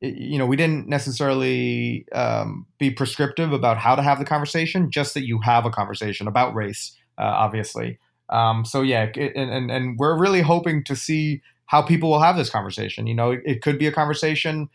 [0.02, 5.14] you know we didn't necessarily um, be prescriptive about how to have the conversation just
[5.14, 8.00] that you have a conversation about race uh, obviously.
[8.30, 12.36] Um, so yeah it, and, and we're really hoping to see how people will have
[12.36, 13.08] this conversation.
[13.08, 14.70] You know it, it could be a conversation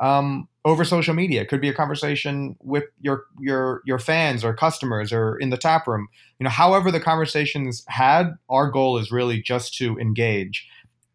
[0.00, 1.42] um, over social media.
[1.42, 5.56] It could be a conversation with your your your fans or customers or in the
[5.56, 6.08] tap room.
[6.38, 10.68] You know, however the conversations had, our goal is really just to engage,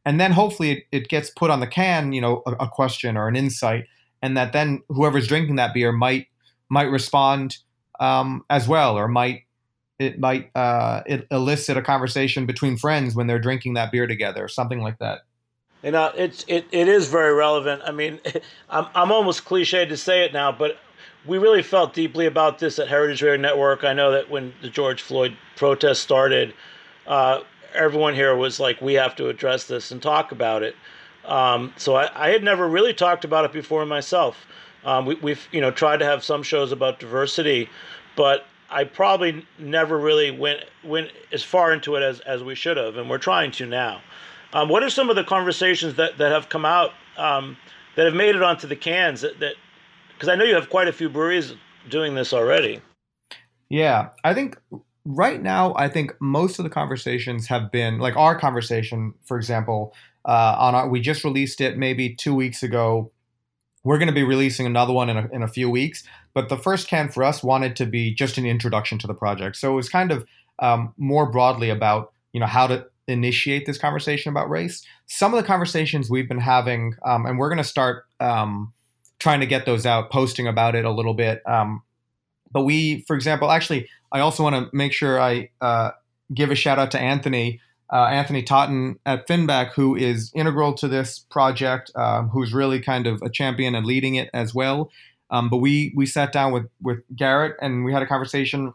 [0.05, 2.11] and then hopefully it, it gets put on the can.
[2.11, 3.85] You know, a, a, question or an insight,
[4.21, 6.27] and that then whoever's drinking that beer might
[6.69, 7.57] might respond
[7.99, 9.43] um, as well, or might
[9.97, 14.47] it might uh, it elicit a conversation between friends when they're drinking that beer together,
[14.47, 15.21] something like that.
[15.87, 17.81] You know, it's it, it is very relevant.
[17.85, 18.19] I mean,
[18.69, 20.79] I'm I'm almost cliched to say it now, but
[21.25, 23.85] we really felt deeply about this at Heritage Radio Network.
[23.85, 26.53] I know that when the George Floyd protest started,
[27.07, 27.39] uh,
[27.73, 30.75] everyone here was like, "We have to address this and talk about it."
[31.23, 34.45] Um, so I, I, had never really talked about it before myself.
[34.83, 37.69] Um, we, have you know tried to have some shows about diversity,
[38.17, 42.75] but I probably never really went went as far into it as, as we should
[42.75, 44.01] have, and we're trying to now.
[44.57, 47.57] Um, what are some of the conversations that, that have come out um,
[47.95, 49.21] that have made it onto the cans?
[49.21, 49.53] That
[50.13, 51.53] because I know you have quite a few breweries
[51.89, 52.81] doing this already.
[53.69, 54.57] Yeah, I think
[55.05, 59.93] right now I think most of the conversations have been like our conversation, for example.
[60.25, 63.11] Uh, on our, we just released it maybe two weeks ago.
[63.83, 66.57] We're going to be releasing another one in a, in a few weeks, but the
[66.57, 69.55] first can for us wanted to be just an introduction to the project.
[69.57, 70.25] So it was kind of
[70.57, 74.85] um, more broadly about you know how to initiate this conversation about race.
[75.05, 78.73] Some of the conversations we've been having, um, and we're going to start um,
[79.19, 81.41] trying to get those out, posting about it a little bit.
[81.47, 81.81] Um,
[82.51, 85.91] but we, for example, actually, I also want to make sure I uh,
[86.33, 87.61] give a shout out to Anthony.
[87.91, 93.07] Uh, Anthony Totten at Finback, who is integral to this project, uh, who's really kind
[93.07, 94.91] of a champion and leading it as well.
[95.29, 98.73] Um, but we we sat down with with Garrett and we had a conversation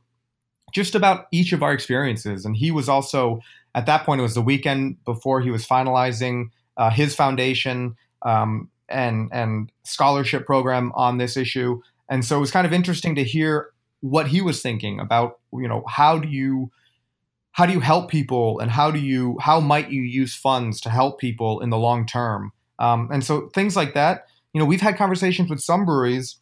[0.73, 3.41] just about each of our experiences, and he was also
[3.75, 8.71] at that point, it was the weekend before he was finalizing uh, his foundation um,
[8.89, 11.81] and and scholarship program on this issue.
[12.09, 15.39] And so it was kind of interesting to hear what he was thinking about.
[15.53, 16.71] You know, how do you
[17.53, 20.91] how do you help people, and how do you how might you use funds to
[20.91, 22.53] help people in the long term?
[22.79, 24.27] Um, and so things like that.
[24.53, 26.37] You know, we've had conversations with some breweries,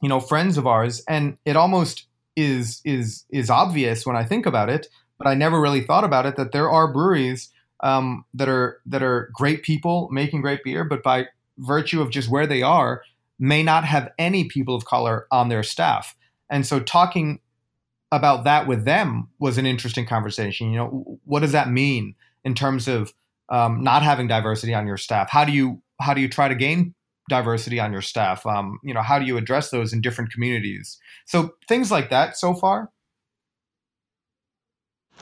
[0.00, 4.46] you know, friends of ours, and it almost is is is obvious when I think
[4.46, 7.50] about it but I never really thought about it that there are breweries
[7.82, 11.26] um, that are that are great people making great beer, but by
[11.58, 13.02] virtue of just where they are,
[13.38, 16.16] may not have any people of color on their staff.
[16.50, 17.40] And so talking
[18.12, 20.70] about that with them was an interesting conversation.
[20.70, 23.12] You know, what does that mean in terms of
[23.48, 25.30] um, not having diversity on your staff?
[25.30, 26.94] How do you how do you try to gain
[27.28, 28.46] diversity on your staff?
[28.46, 30.98] Um, you know, how do you address those in different communities?
[31.26, 32.90] So things like that so far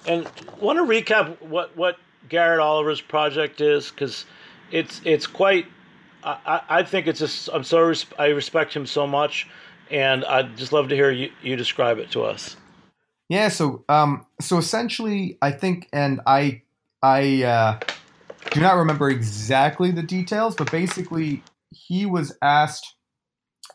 [0.06, 0.28] and
[0.60, 1.96] want to recap what what
[2.28, 4.24] Garrett Oliver's project is because
[4.70, 5.66] it's it's quite.
[6.24, 9.48] I, I think it's just I'm so res- I respect him so much,
[9.90, 12.56] and I'd just love to hear you, you describe it to us.
[13.28, 16.62] Yeah, so um, so essentially, I think, and I
[17.02, 17.80] I uh,
[18.50, 22.94] do not remember exactly the details, but basically, he was asked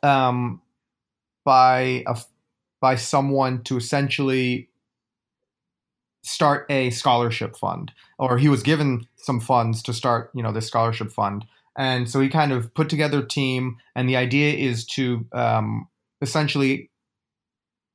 [0.03, 0.61] um,
[1.43, 2.17] by a
[2.79, 4.69] by someone to essentially
[6.23, 10.67] start a scholarship fund, or he was given some funds to start, you know, this
[10.67, 11.45] scholarship fund.
[11.77, 15.87] And so he kind of put together a team, and the idea is to um,
[16.21, 16.89] essentially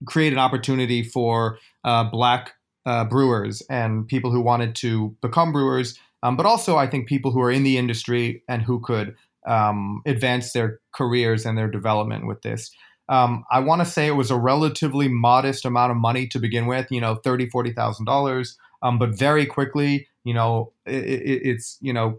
[0.06, 2.52] create an opportunity for uh, black
[2.86, 7.30] uh, brewers and people who wanted to become brewers, um, but also I think people
[7.30, 9.16] who are in the industry and who could
[9.46, 12.70] um, advance their careers and their development with this.
[13.12, 16.66] Um, I want to say it was a relatively modest amount of money to begin
[16.66, 18.56] with, you know, thirty, forty thousand dollars.
[18.82, 22.18] um, but very quickly, you know, it, it, it's you know,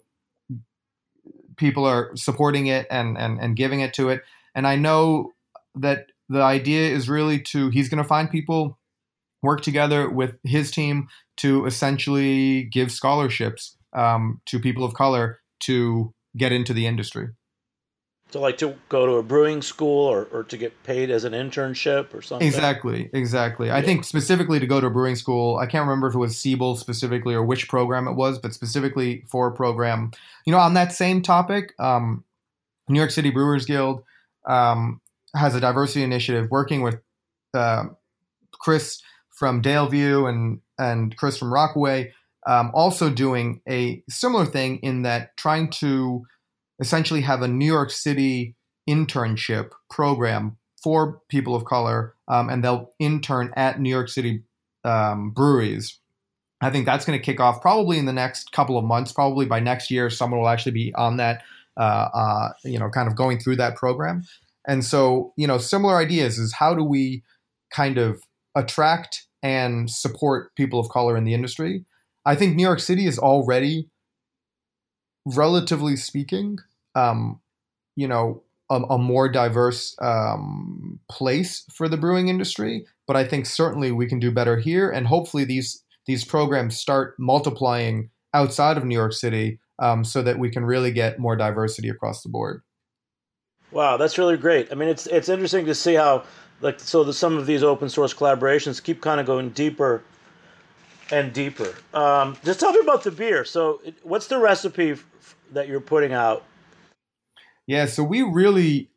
[1.57, 4.21] people are supporting it and and and giving it to it,
[4.55, 5.31] and I know
[5.75, 8.77] that the idea is really to he's going to find people
[9.41, 16.13] work together with his team to essentially give scholarships um, to people of color to
[16.37, 17.29] get into the industry
[18.33, 21.33] to like to go to a brewing school or, or to get paid as an
[21.33, 22.47] internship or something?
[22.47, 23.67] Exactly exactly.
[23.67, 23.77] Yeah.
[23.77, 26.37] i think specifically to go to a brewing school i can't remember if it was
[26.37, 30.11] siebel specifically or which program it was but specifically for a program.
[30.45, 32.23] You know on that same topic um,
[32.89, 34.03] new york city brewers guild
[34.45, 34.99] um,
[35.35, 36.99] has a diversity initiative working with
[37.53, 37.85] uh,
[38.51, 42.11] chris from daleview and and chris from rockaway
[42.45, 46.25] um, also doing a similar thing in that trying to
[46.83, 48.55] essentially have a New York City
[48.89, 54.43] internship program for people of color, um, and they'll intern at New York City
[54.83, 55.97] um, breweries.
[56.61, 59.13] I think that's going to kick off probably in the next couple of months.
[59.13, 61.41] Probably by next year, someone will actually be on that,
[61.79, 64.23] uh, uh, you know, kind of going through that program.
[64.67, 67.23] And so, you know, similar ideas is how do we
[67.71, 68.21] kind of
[68.55, 71.85] attract and support people of color in the industry?
[72.25, 73.89] I think New York City is already,
[75.25, 76.59] relatively speaking,
[76.95, 77.39] um,
[77.95, 82.85] you know, a, a more diverse um, place for the brewing industry.
[83.07, 87.15] But I think certainly we can do better here, and hopefully these these programs start
[87.17, 91.89] multiplying outside of New York City, um, so that we can really get more diversity
[91.89, 92.61] across the board.
[93.71, 94.71] Wow, that's really great.
[94.71, 96.23] I mean, it's it's interesting to see how
[96.61, 100.03] like so the, some of these open source collaborations keep kind of going deeper
[101.11, 101.75] and deeper.
[101.93, 103.43] Um, just tell me about the beer.
[103.45, 106.43] So, what's the recipe f- that you're putting out
[107.67, 108.89] yeah, so we really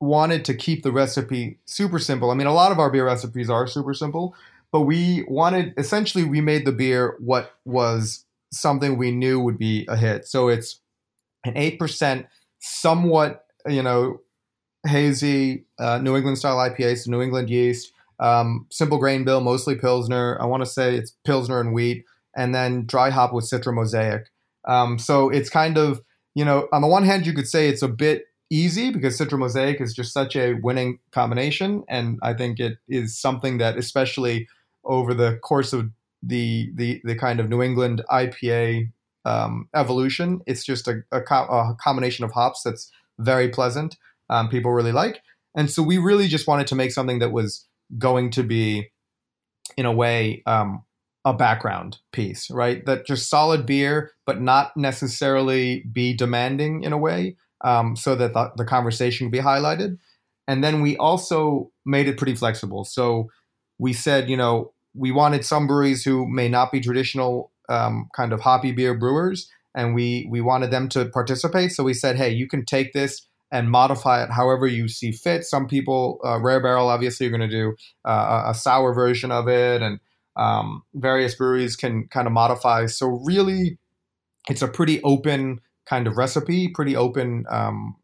[0.00, 2.30] wanted to keep the recipe super simple.
[2.30, 4.34] I mean, a lot of our beer recipes are super simple,
[4.70, 9.86] but we wanted essentially we made the beer what was something we knew would be
[9.88, 10.26] a hit.
[10.26, 10.80] So it's
[11.44, 12.26] an 8%
[12.60, 14.20] somewhat, you know,
[14.86, 19.74] hazy uh, New England style IPA, so New England yeast, um, simple grain bill, mostly
[19.74, 20.38] Pilsner.
[20.40, 22.04] I want to say it's Pilsner and wheat,
[22.36, 24.30] and then dry hop with Citra Mosaic.
[24.66, 26.00] Um, so it's kind of
[26.34, 29.38] you know, on the one hand, you could say it's a bit easy because Citra
[29.38, 34.48] Mosaic is just such a winning combination, and I think it is something that, especially
[34.84, 35.90] over the course of
[36.22, 38.90] the the the kind of New England IPA
[39.24, 43.96] um, evolution, it's just a, a, co- a, combination of hops that's very pleasant.
[44.28, 45.22] Um, people really like,
[45.54, 47.66] and so we really just wanted to make something that was
[47.98, 48.90] going to be,
[49.76, 50.82] in a way, um,
[51.24, 52.84] a background piece, right?
[52.86, 58.34] That just solid beer, but not necessarily be demanding in a way, um, so that
[58.34, 59.98] the, the conversation be highlighted.
[60.46, 62.84] And then we also made it pretty flexible.
[62.84, 63.30] So
[63.78, 68.32] we said, you know, we wanted some breweries who may not be traditional um, kind
[68.32, 71.72] of hoppy beer brewers, and we we wanted them to participate.
[71.72, 75.44] So we said, hey, you can take this and modify it however you see fit.
[75.44, 79.48] Some people, uh, Rare Barrel, obviously, are going to do uh, a sour version of
[79.48, 79.98] it, and
[80.36, 82.86] um, various breweries can kind of modify.
[82.86, 83.78] So really,
[84.48, 87.96] it's a pretty open kind of recipe, pretty open um,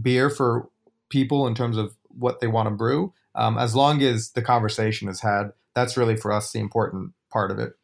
[0.00, 0.68] beer for
[1.08, 3.12] people in terms of what they want to brew.
[3.34, 7.50] Um, as long as the conversation is had, that's really for us the important part
[7.50, 7.74] of it.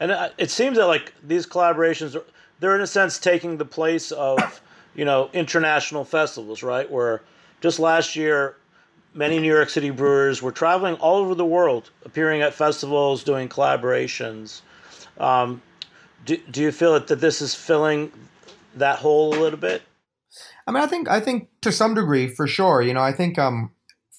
[0.00, 2.20] And uh, it seems that like these collaborations,
[2.60, 4.60] they're in a sense taking the place of
[4.94, 6.88] you know international festivals, right?
[6.88, 7.22] Where
[7.60, 8.56] just last year
[9.14, 13.48] many New York City brewers were traveling all over the world, appearing at festivals, doing
[13.48, 14.62] collaborations.
[15.18, 15.62] Um,
[16.24, 18.12] do, do you feel that, that this is filling
[18.74, 19.82] that hole a little bit?
[20.66, 22.82] I mean, I think I think to some degree, for sure.
[22.82, 23.70] You know, I think um,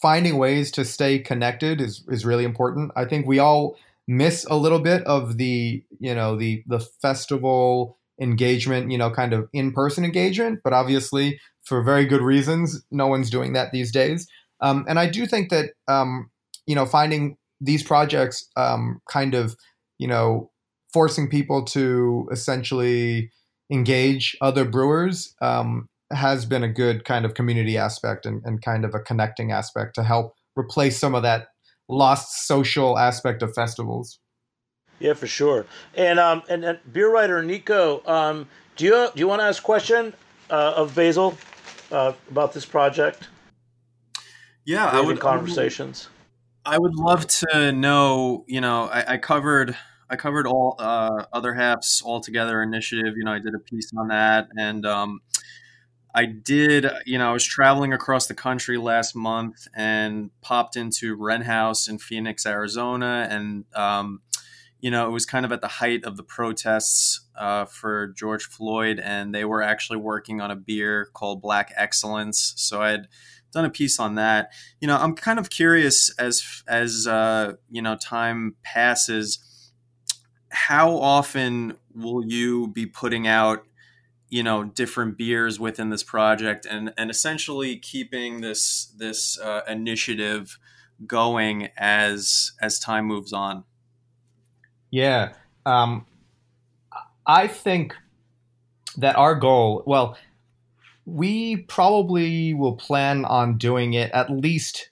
[0.02, 2.92] finding ways to stay connected is is really important.
[2.96, 3.78] I think we all
[4.08, 9.34] miss a little bit of the you know the the festival engagement, you know, kind
[9.34, 10.60] of in person engagement.
[10.64, 14.28] But obviously, for very good reasons, no one's doing that these days.
[14.62, 16.30] Um, and I do think that um,
[16.66, 19.56] you know finding these projects um, kind of
[19.98, 20.50] you know
[20.94, 23.32] forcing people to essentially
[23.72, 28.84] engage other brewers um, has been a good kind of community aspect and, and kind
[28.84, 31.48] of a connecting aspect to help replace some of that
[31.88, 34.20] lost social aspect of festivals.
[35.00, 35.66] Yeah, for sure.
[35.96, 39.62] And um, and, and beer writer Niko, um, do you do you want to ask
[39.62, 40.14] a question
[40.50, 41.38] uh, of Basil
[41.92, 43.28] uh, about this project?
[44.70, 46.10] Yeah, I would conversations.
[46.64, 48.46] I would love to know.
[48.48, 49.76] You know, I, I covered
[50.08, 53.16] I covered all uh, other halves all together initiative.
[53.18, 55.22] You know, I did a piece on that, and um,
[56.14, 56.86] I did.
[57.08, 61.88] You know, I was traveling across the country last month and popped into Wren House
[61.88, 64.22] in Phoenix, Arizona, and um,
[64.82, 68.44] you know, it was kind of at the height of the protests uh, for George
[68.44, 72.54] Floyd, and they were actually working on a beer called Black Excellence.
[72.56, 73.08] So I had
[73.52, 74.52] done a piece on that.
[74.80, 79.72] You know, I'm kind of curious as as uh, you know time passes,
[80.50, 83.64] how often will you be putting out
[84.30, 90.58] you know different beers within this project and and essentially keeping this this uh, initiative
[91.06, 93.64] going as as time moves on
[94.92, 95.34] yeah
[95.66, 96.06] um
[97.26, 97.96] i think
[98.98, 100.18] that our goal well
[101.10, 104.90] we probably will plan on doing it at least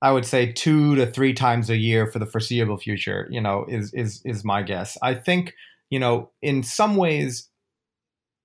[0.00, 3.64] I would say two to three times a year for the foreseeable future, you know,
[3.68, 4.96] is is is my guess.
[5.02, 5.54] I think,
[5.90, 7.48] you know, in some ways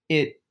[0.10, 0.42] it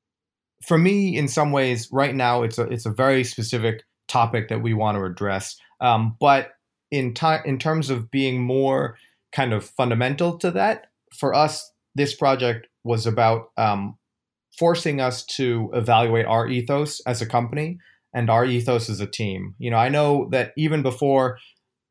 [0.64, 4.62] for me in some ways right now it's a it's a very specific topic that
[4.62, 5.56] we want to address.
[5.80, 6.50] Um, but
[6.92, 8.96] in time in terms of being more
[9.32, 10.86] kind of fundamental to that,
[11.18, 13.98] for us this project was about um,
[14.58, 17.78] forcing us to evaluate our ethos as a company
[18.14, 19.54] and our ethos as a team.
[19.58, 21.38] You know, I know that even before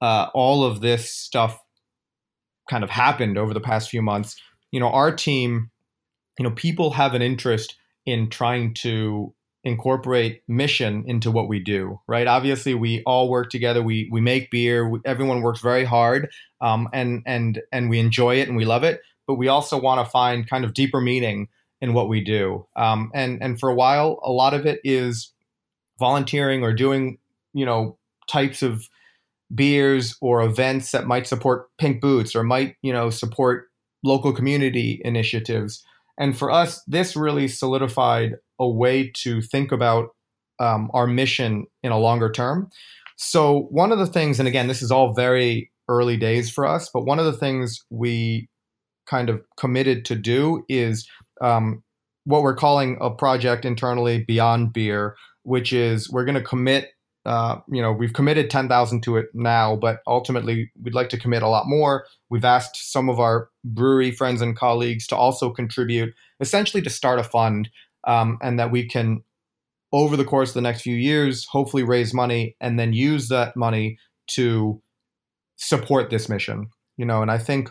[0.01, 1.59] uh, all of this stuff
[2.69, 4.39] kind of happened over the past few months,
[4.71, 5.71] you know, our team,
[6.37, 9.33] you know, people have an interest in trying to
[9.63, 12.25] incorporate mission into what we do right?
[12.25, 13.83] Obviously we all work together.
[13.83, 14.89] We we make beer.
[14.89, 16.29] We, everyone works very hard
[16.61, 20.05] um, and and and we enjoy it and we love it but we also want
[20.05, 21.47] to find kind of deeper meaning
[21.81, 22.65] in what we do.
[22.75, 25.33] Um, and and for a while, a lot of it is
[25.99, 27.17] volunteering or doing
[27.53, 27.97] you know
[28.29, 28.87] types of
[29.53, 33.67] beers or events that might support Pink Boots or might you know support
[34.03, 35.83] local community initiatives.
[36.17, 40.09] And for us, this really solidified a way to think about
[40.59, 42.69] um, our mission in a longer term.
[43.17, 46.89] So one of the things, and again, this is all very early days for us,
[46.93, 48.49] but one of the things we
[49.07, 51.07] kind of committed to do is
[51.41, 51.83] um,
[52.23, 56.89] what we're calling a project internally beyond beer, which is we're going to commit.
[57.23, 61.19] Uh, you know, we've committed ten thousand to it now, but ultimately we'd like to
[61.19, 62.05] commit a lot more.
[62.31, 67.19] We've asked some of our brewery friends and colleagues to also contribute, essentially to start
[67.19, 67.69] a fund,
[68.07, 69.23] um, and that we can,
[69.91, 73.55] over the course of the next few years, hopefully raise money and then use that
[73.55, 74.81] money to
[75.57, 76.69] support this mission.
[76.97, 77.69] You know, and I think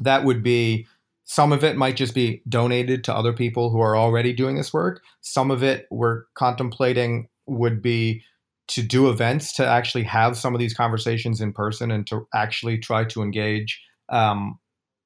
[0.00, 0.88] that would be
[1.26, 4.72] some of it might just be donated to other people who are already doing this
[4.72, 5.02] work.
[5.20, 8.22] Some of it we're contemplating would be
[8.68, 12.78] to do events to actually have some of these conversations in person and to actually
[12.78, 14.58] try to engage um,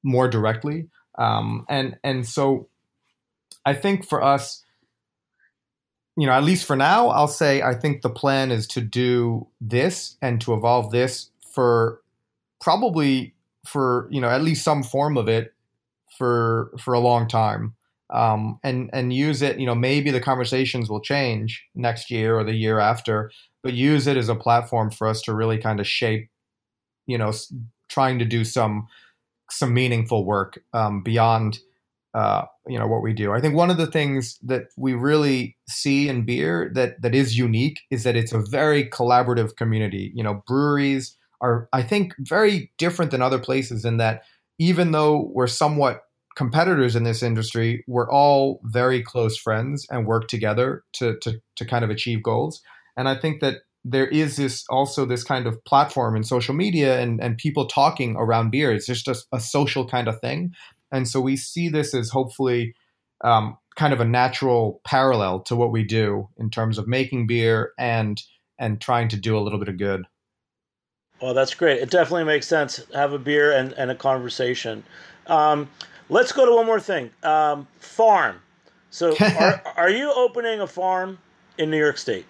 [0.03, 0.87] more directly.
[1.17, 2.69] Um, and and so
[3.65, 4.63] I think for us,
[6.15, 9.47] you know, at least for now, I'll say I think the plan is to do
[9.59, 12.01] this and to evolve this for
[12.59, 13.33] probably
[13.65, 15.53] for you know at least some form of it
[16.17, 17.75] for for a long time
[18.11, 19.59] um, and and use it.
[19.59, 23.31] You know, maybe the conversations will change next year or the year after,
[23.63, 26.29] but use it as a platform for us to really kind of shape.
[27.07, 27.33] You know,
[27.89, 28.87] trying to do some
[29.49, 31.59] some meaningful work um, beyond
[32.13, 33.31] uh, you know what we do.
[33.31, 37.37] I think one of the things that we really see in beer that that is
[37.37, 40.11] unique is that it's a very collaborative community.
[40.13, 44.23] You know, breweries are I think very different than other places in that
[44.61, 46.03] even though we're somewhat
[46.35, 51.65] competitors in this industry we're all very close friends and work together to, to, to
[51.65, 52.61] kind of achieve goals.
[52.95, 57.01] And I think that there is this also this kind of platform in social media
[57.01, 58.71] and, and people talking around beer.
[58.71, 60.53] It's just a, a social kind of thing.
[60.91, 62.75] And so we see this as hopefully
[63.23, 67.71] um, kind of a natural parallel to what we do in terms of making beer
[67.79, 68.21] and
[68.59, 70.05] and trying to do a little bit of good.
[71.21, 71.81] Well, that's great.
[71.81, 72.83] It definitely makes sense.
[72.93, 74.83] Have a beer and, and a conversation.
[75.27, 75.69] Um,
[76.11, 77.09] Let's go to one more thing.
[77.23, 78.41] Um, farm.
[78.89, 81.17] So, are, are you opening a farm
[81.57, 82.25] in New York State?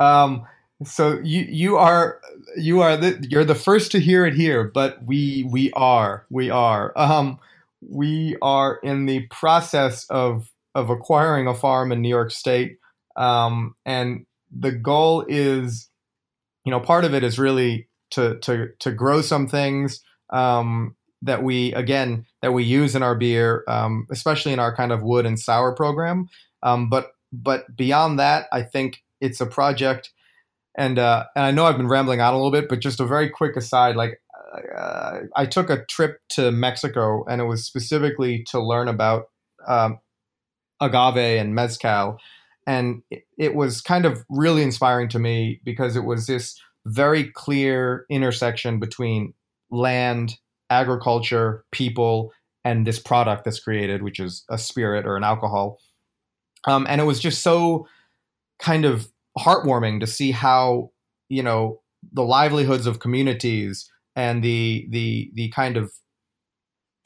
[0.00, 0.46] Um.
[0.82, 2.22] So you you are
[2.56, 6.48] you are the, you're the first to hear it here, but we we are we
[6.48, 7.38] are um
[7.86, 12.78] we are in the process of of acquiring a farm in New York State,
[13.16, 15.89] um, and the goal is,
[16.64, 21.42] you know, part of it is really to to to grow some things, um, that
[21.42, 25.26] we again that we use in our beer, um, especially in our kind of wood
[25.26, 26.28] and sour program.
[26.62, 30.10] Um, but but beyond that, I think it's a project,
[30.76, 33.06] and uh, and I know I've been rambling on a little bit, but just a
[33.06, 34.20] very quick aside, like.
[34.76, 39.26] Uh, I took a trip to Mexico, and it was specifically to learn about
[39.68, 40.00] um,
[40.80, 42.18] agave and mezcal,
[42.66, 47.30] and it, it was kind of really inspiring to me because it was this very
[47.32, 49.34] clear intersection between
[49.70, 50.36] land
[50.70, 52.32] agriculture, people,
[52.64, 55.78] and this product that's created, which is a spirit or an alcohol.
[56.66, 57.86] Um, and it was just so
[58.58, 60.90] kind of heartwarming to see how
[61.28, 61.80] you know
[62.12, 65.92] the livelihoods of communities and the the the kind of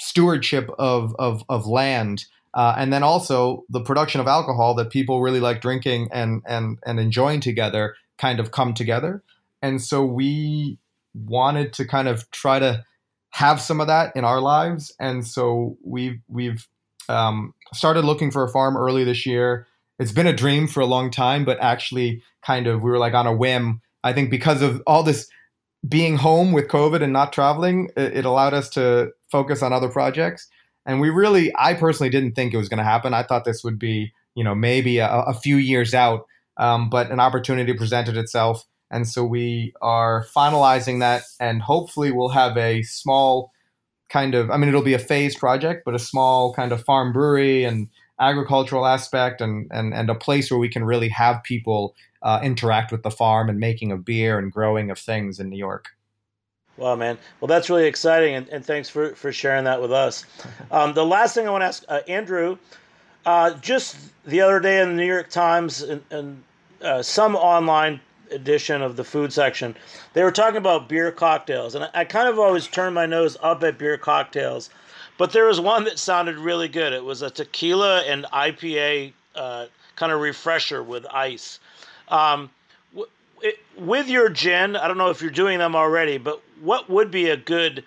[0.00, 2.24] stewardship of of of land
[2.54, 6.78] uh, and then also the production of alcohol that people really like drinking and and
[6.86, 9.22] and enjoying together kind of come together.
[9.60, 10.78] And so we
[11.14, 12.84] wanted to kind of try to
[13.30, 14.94] have some of that in our lives.
[15.00, 16.68] And so we've we've
[17.08, 19.66] um, started looking for a farm early this year.
[19.98, 23.14] It's been a dream for a long time but actually kind of we were like
[23.14, 23.80] on a whim.
[24.04, 25.28] I think because of all this
[25.86, 29.88] being home with covid and not traveling it, it allowed us to focus on other
[29.90, 30.48] projects
[30.86, 33.14] and we really, I personally didn't think it was going to happen.
[33.14, 36.26] I thought this would be, you know, maybe a, a few years out,
[36.56, 38.64] um, but an opportunity presented itself.
[38.90, 43.50] And so we are finalizing that, and hopefully we'll have a small
[44.08, 47.12] kind of, I mean, it'll be a phased project, but a small kind of farm
[47.12, 47.88] brewery and
[48.20, 52.92] agricultural aspect and, and, and a place where we can really have people uh, interact
[52.92, 55.88] with the farm and making of beer and growing of things in New York.
[56.76, 57.18] Wow, man.
[57.40, 60.24] Well, that's really exciting, and, and thanks for, for sharing that with us.
[60.70, 62.58] Um, the last thing I want to ask, uh, Andrew,
[63.26, 66.42] uh, just the other day in the New York Times and, and
[66.82, 68.00] uh, some online
[68.32, 69.76] edition of the food section,
[70.14, 73.36] they were talking about beer cocktails, and I, I kind of always turn my nose
[73.40, 74.68] up at beer cocktails,
[75.16, 76.92] but there was one that sounded really good.
[76.92, 81.60] It was a tequila and IPA uh, kind of refresher with ice.
[82.08, 82.50] Um,
[83.44, 87.10] it, with your gin, I don't know if you're doing them already, but what would
[87.10, 87.84] be a good,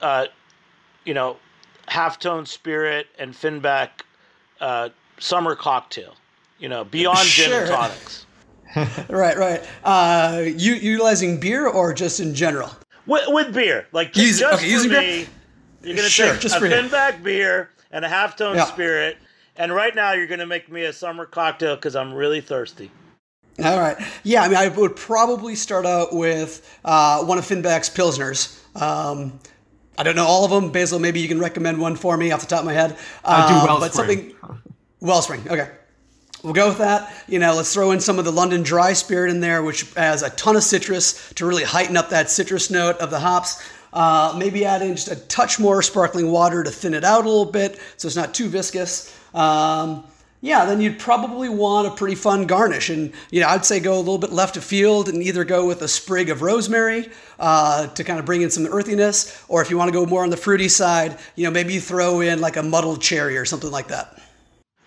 [0.00, 0.26] uh,
[1.04, 1.36] you know,
[1.88, 3.88] halftone spirit and Finback
[4.60, 6.14] uh, summer cocktail?
[6.58, 7.46] You know, beyond sure.
[7.46, 8.26] gin and tonics.
[9.08, 9.64] right, right.
[9.82, 12.70] Uh, you utilizing beer or just in general?
[13.06, 15.26] With, with beer, like just, Use, just okay, for me, beer?
[15.82, 18.66] you're gonna sure, take just a Finback beer and a halftone yeah.
[18.66, 19.16] spirit,
[19.56, 22.90] and right now you're gonna make me a summer cocktail because I'm really thirsty.
[23.62, 23.96] All right.
[24.22, 28.58] Yeah, I mean, I would probably start out with uh, one of Finback's Pilsners.
[28.80, 29.38] Um,
[29.98, 30.72] I don't know all of them.
[30.72, 32.96] Basil, maybe you can recommend one for me off the top of my head.
[33.24, 33.70] I do Wellspring.
[33.70, 34.34] Um, but something,
[35.00, 35.70] Wellspring, okay.
[36.42, 37.12] We'll go with that.
[37.28, 40.22] You know, let's throw in some of the London Dry Spirit in there, which has
[40.22, 43.62] a ton of citrus to really heighten up that citrus note of the hops.
[43.92, 47.28] Uh, maybe add in just a touch more sparkling water to thin it out a
[47.28, 49.14] little bit so it's not too viscous.
[49.34, 50.04] Um,
[50.40, 52.88] yeah, then you'd probably want a pretty fun garnish.
[52.88, 55.66] And, you know, I'd say go a little bit left of field and either go
[55.66, 59.70] with a sprig of rosemary uh, to kind of bring in some earthiness, or if
[59.70, 62.40] you want to go more on the fruity side, you know, maybe you throw in
[62.40, 64.20] like a muddled cherry or something like that.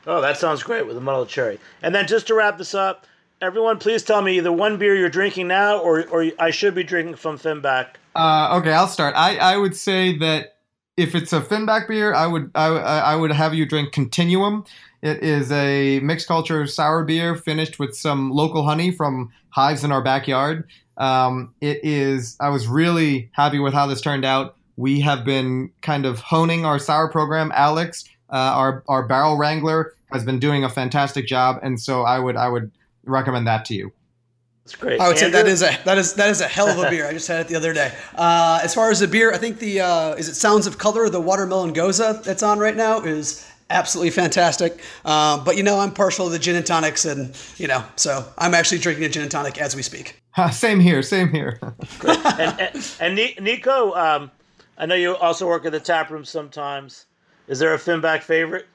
[0.08, 1.60] Oh, that sounds great with a muddled cherry.
[1.82, 3.06] And then just to wrap this up,
[3.42, 6.84] everyone, please tell me either one beer you're drinking now or, or I should be
[6.84, 7.96] drinking from Finback.
[8.16, 9.14] Uh, okay, I'll start.
[9.16, 10.58] I, I would say that
[10.98, 14.66] if it's a Finback beer, I would I, I would have you drink Continuum.
[15.02, 19.92] It is a mixed culture sour beer finished with some local honey from hives in
[19.92, 20.68] our backyard.
[20.98, 22.38] Um, it is.
[22.40, 24.56] I was really happy with how this turned out.
[24.78, 27.52] We have been kind of honing our sour program.
[27.56, 32.20] Alex, uh, our our barrel wrangler, has been doing a fantastic job, and so I
[32.20, 32.72] would I would
[33.06, 33.92] recommend that to you.
[34.64, 35.00] That's great.
[35.00, 35.28] I would Andrew?
[35.28, 37.06] say that is a that is that is a hell of a beer.
[37.06, 37.94] I just had it the other day.
[38.16, 41.10] Uh, as far as the beer, I think the uh, is it Sounds of Color,
[41.10, 44.80] the watermelon gose that's on right now is absolutely fantastic.
[45.04, 48.26] Uh, but you know, I'm partial to the gin and tonics, and you know, so
[48.38, 50.22] I'm actually drinking a gin and tonic as we speak.
[50.52, 51.60] same here, same here.
[52.08, 54.32] and, and, and, Niko, um,
[54.78, 57.06] I know you also work at the tap room sometimes.
[57.48, 58.68] Is there a Finback favorite?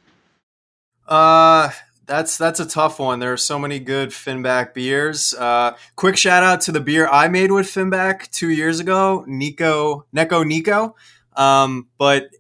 [1.06, 1.70] Uh,
[2.08, 3.20] that's that's a tough one.
[3.20, 5.34] There are so many good Finback beers.
[5.34, 10.06] Uh, quick shout out to the beer I made with Finback two years ago, Nico
[10.12, 10.96] Neko Nico.
[11.36, 12.30] Um, but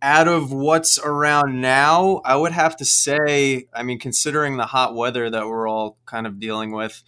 [0.00, 4.94] out of what's around now, I would have to say, I mean, considering the hot
[4.94, 7.02] weather that we're all kind of dealing with,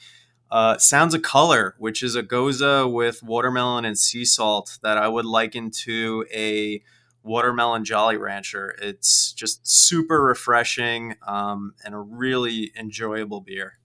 [0.51, 5.09] uh, Sounds of Color, which is a gose with watermelon and sea salt that I
[5.09, 6.83] would liken to a
[7.25, 8.77] watermelon Jolly Rancher.
[8.81, 13.79] It's just super refreshing um, and a really enjoyable beer.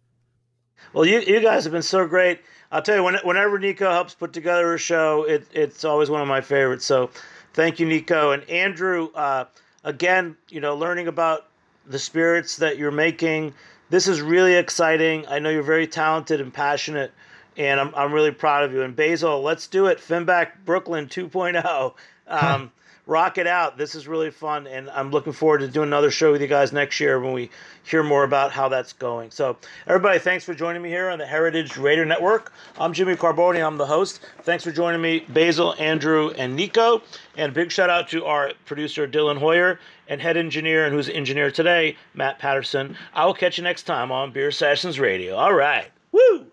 [0.94, 2.42] Well, you, you guys have been so great.
[2.72, 6.22] I'll tell you, when, whenever Niko helps put together a show, it, it's always one
[6.22, 6.86] of my favorites.
[6.86, 7.10] So
[7.54, 8.34] Thank you, Niko.
[8.34, 9.46] And Andrew, uh,
[9.84, 11.48] again, you know, learning about
[11.86, 13.54] the spirits that you're making.
[13.90, 15.26] This is really exciting.
[15.28, 17.12] I know you're very talented and passionate,
[17.58, 18.84] and I'm, I'm really proud of you.
[18.84, 19.98] And Basil, let's do it.
[19.98, 21.94] Finback Brooklyn 2.0.
[22.28, 22.72] Um,
[23.10, 23.76] rock it out.
[23.76, 26.72] This is really fun, and I'm looking forward to doing another show with you guys
[26.72, 27.50] next year when we
[27.84, 29.32] hear more about how that's going.
[29.32, 29.58] So,
[29.88, 32.54] everybody, thanks for joining me here on the Heritage Radio Network.
[32.78, 33.66] I'm Jimmy Carbone.
[33.66, 34.22] I'm the host.
[34.44, 37.02] Thanks for joining me, Basil, Andrew, and Niko.
[37.36, 41.50] And big shout out to our producer Dylan Hoyer and head engineer and who's engineer
[41.50, 42.96] today, Matt Patterson.
[43.16, 45.36] I will catch you next time on Beer Sessions Radio.
[45.36, 45.90] All right.
[46.12, 46.46] Woo!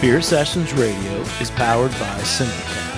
[0.00, 2.97] Beer Sessions Radio is powered by Simplecast.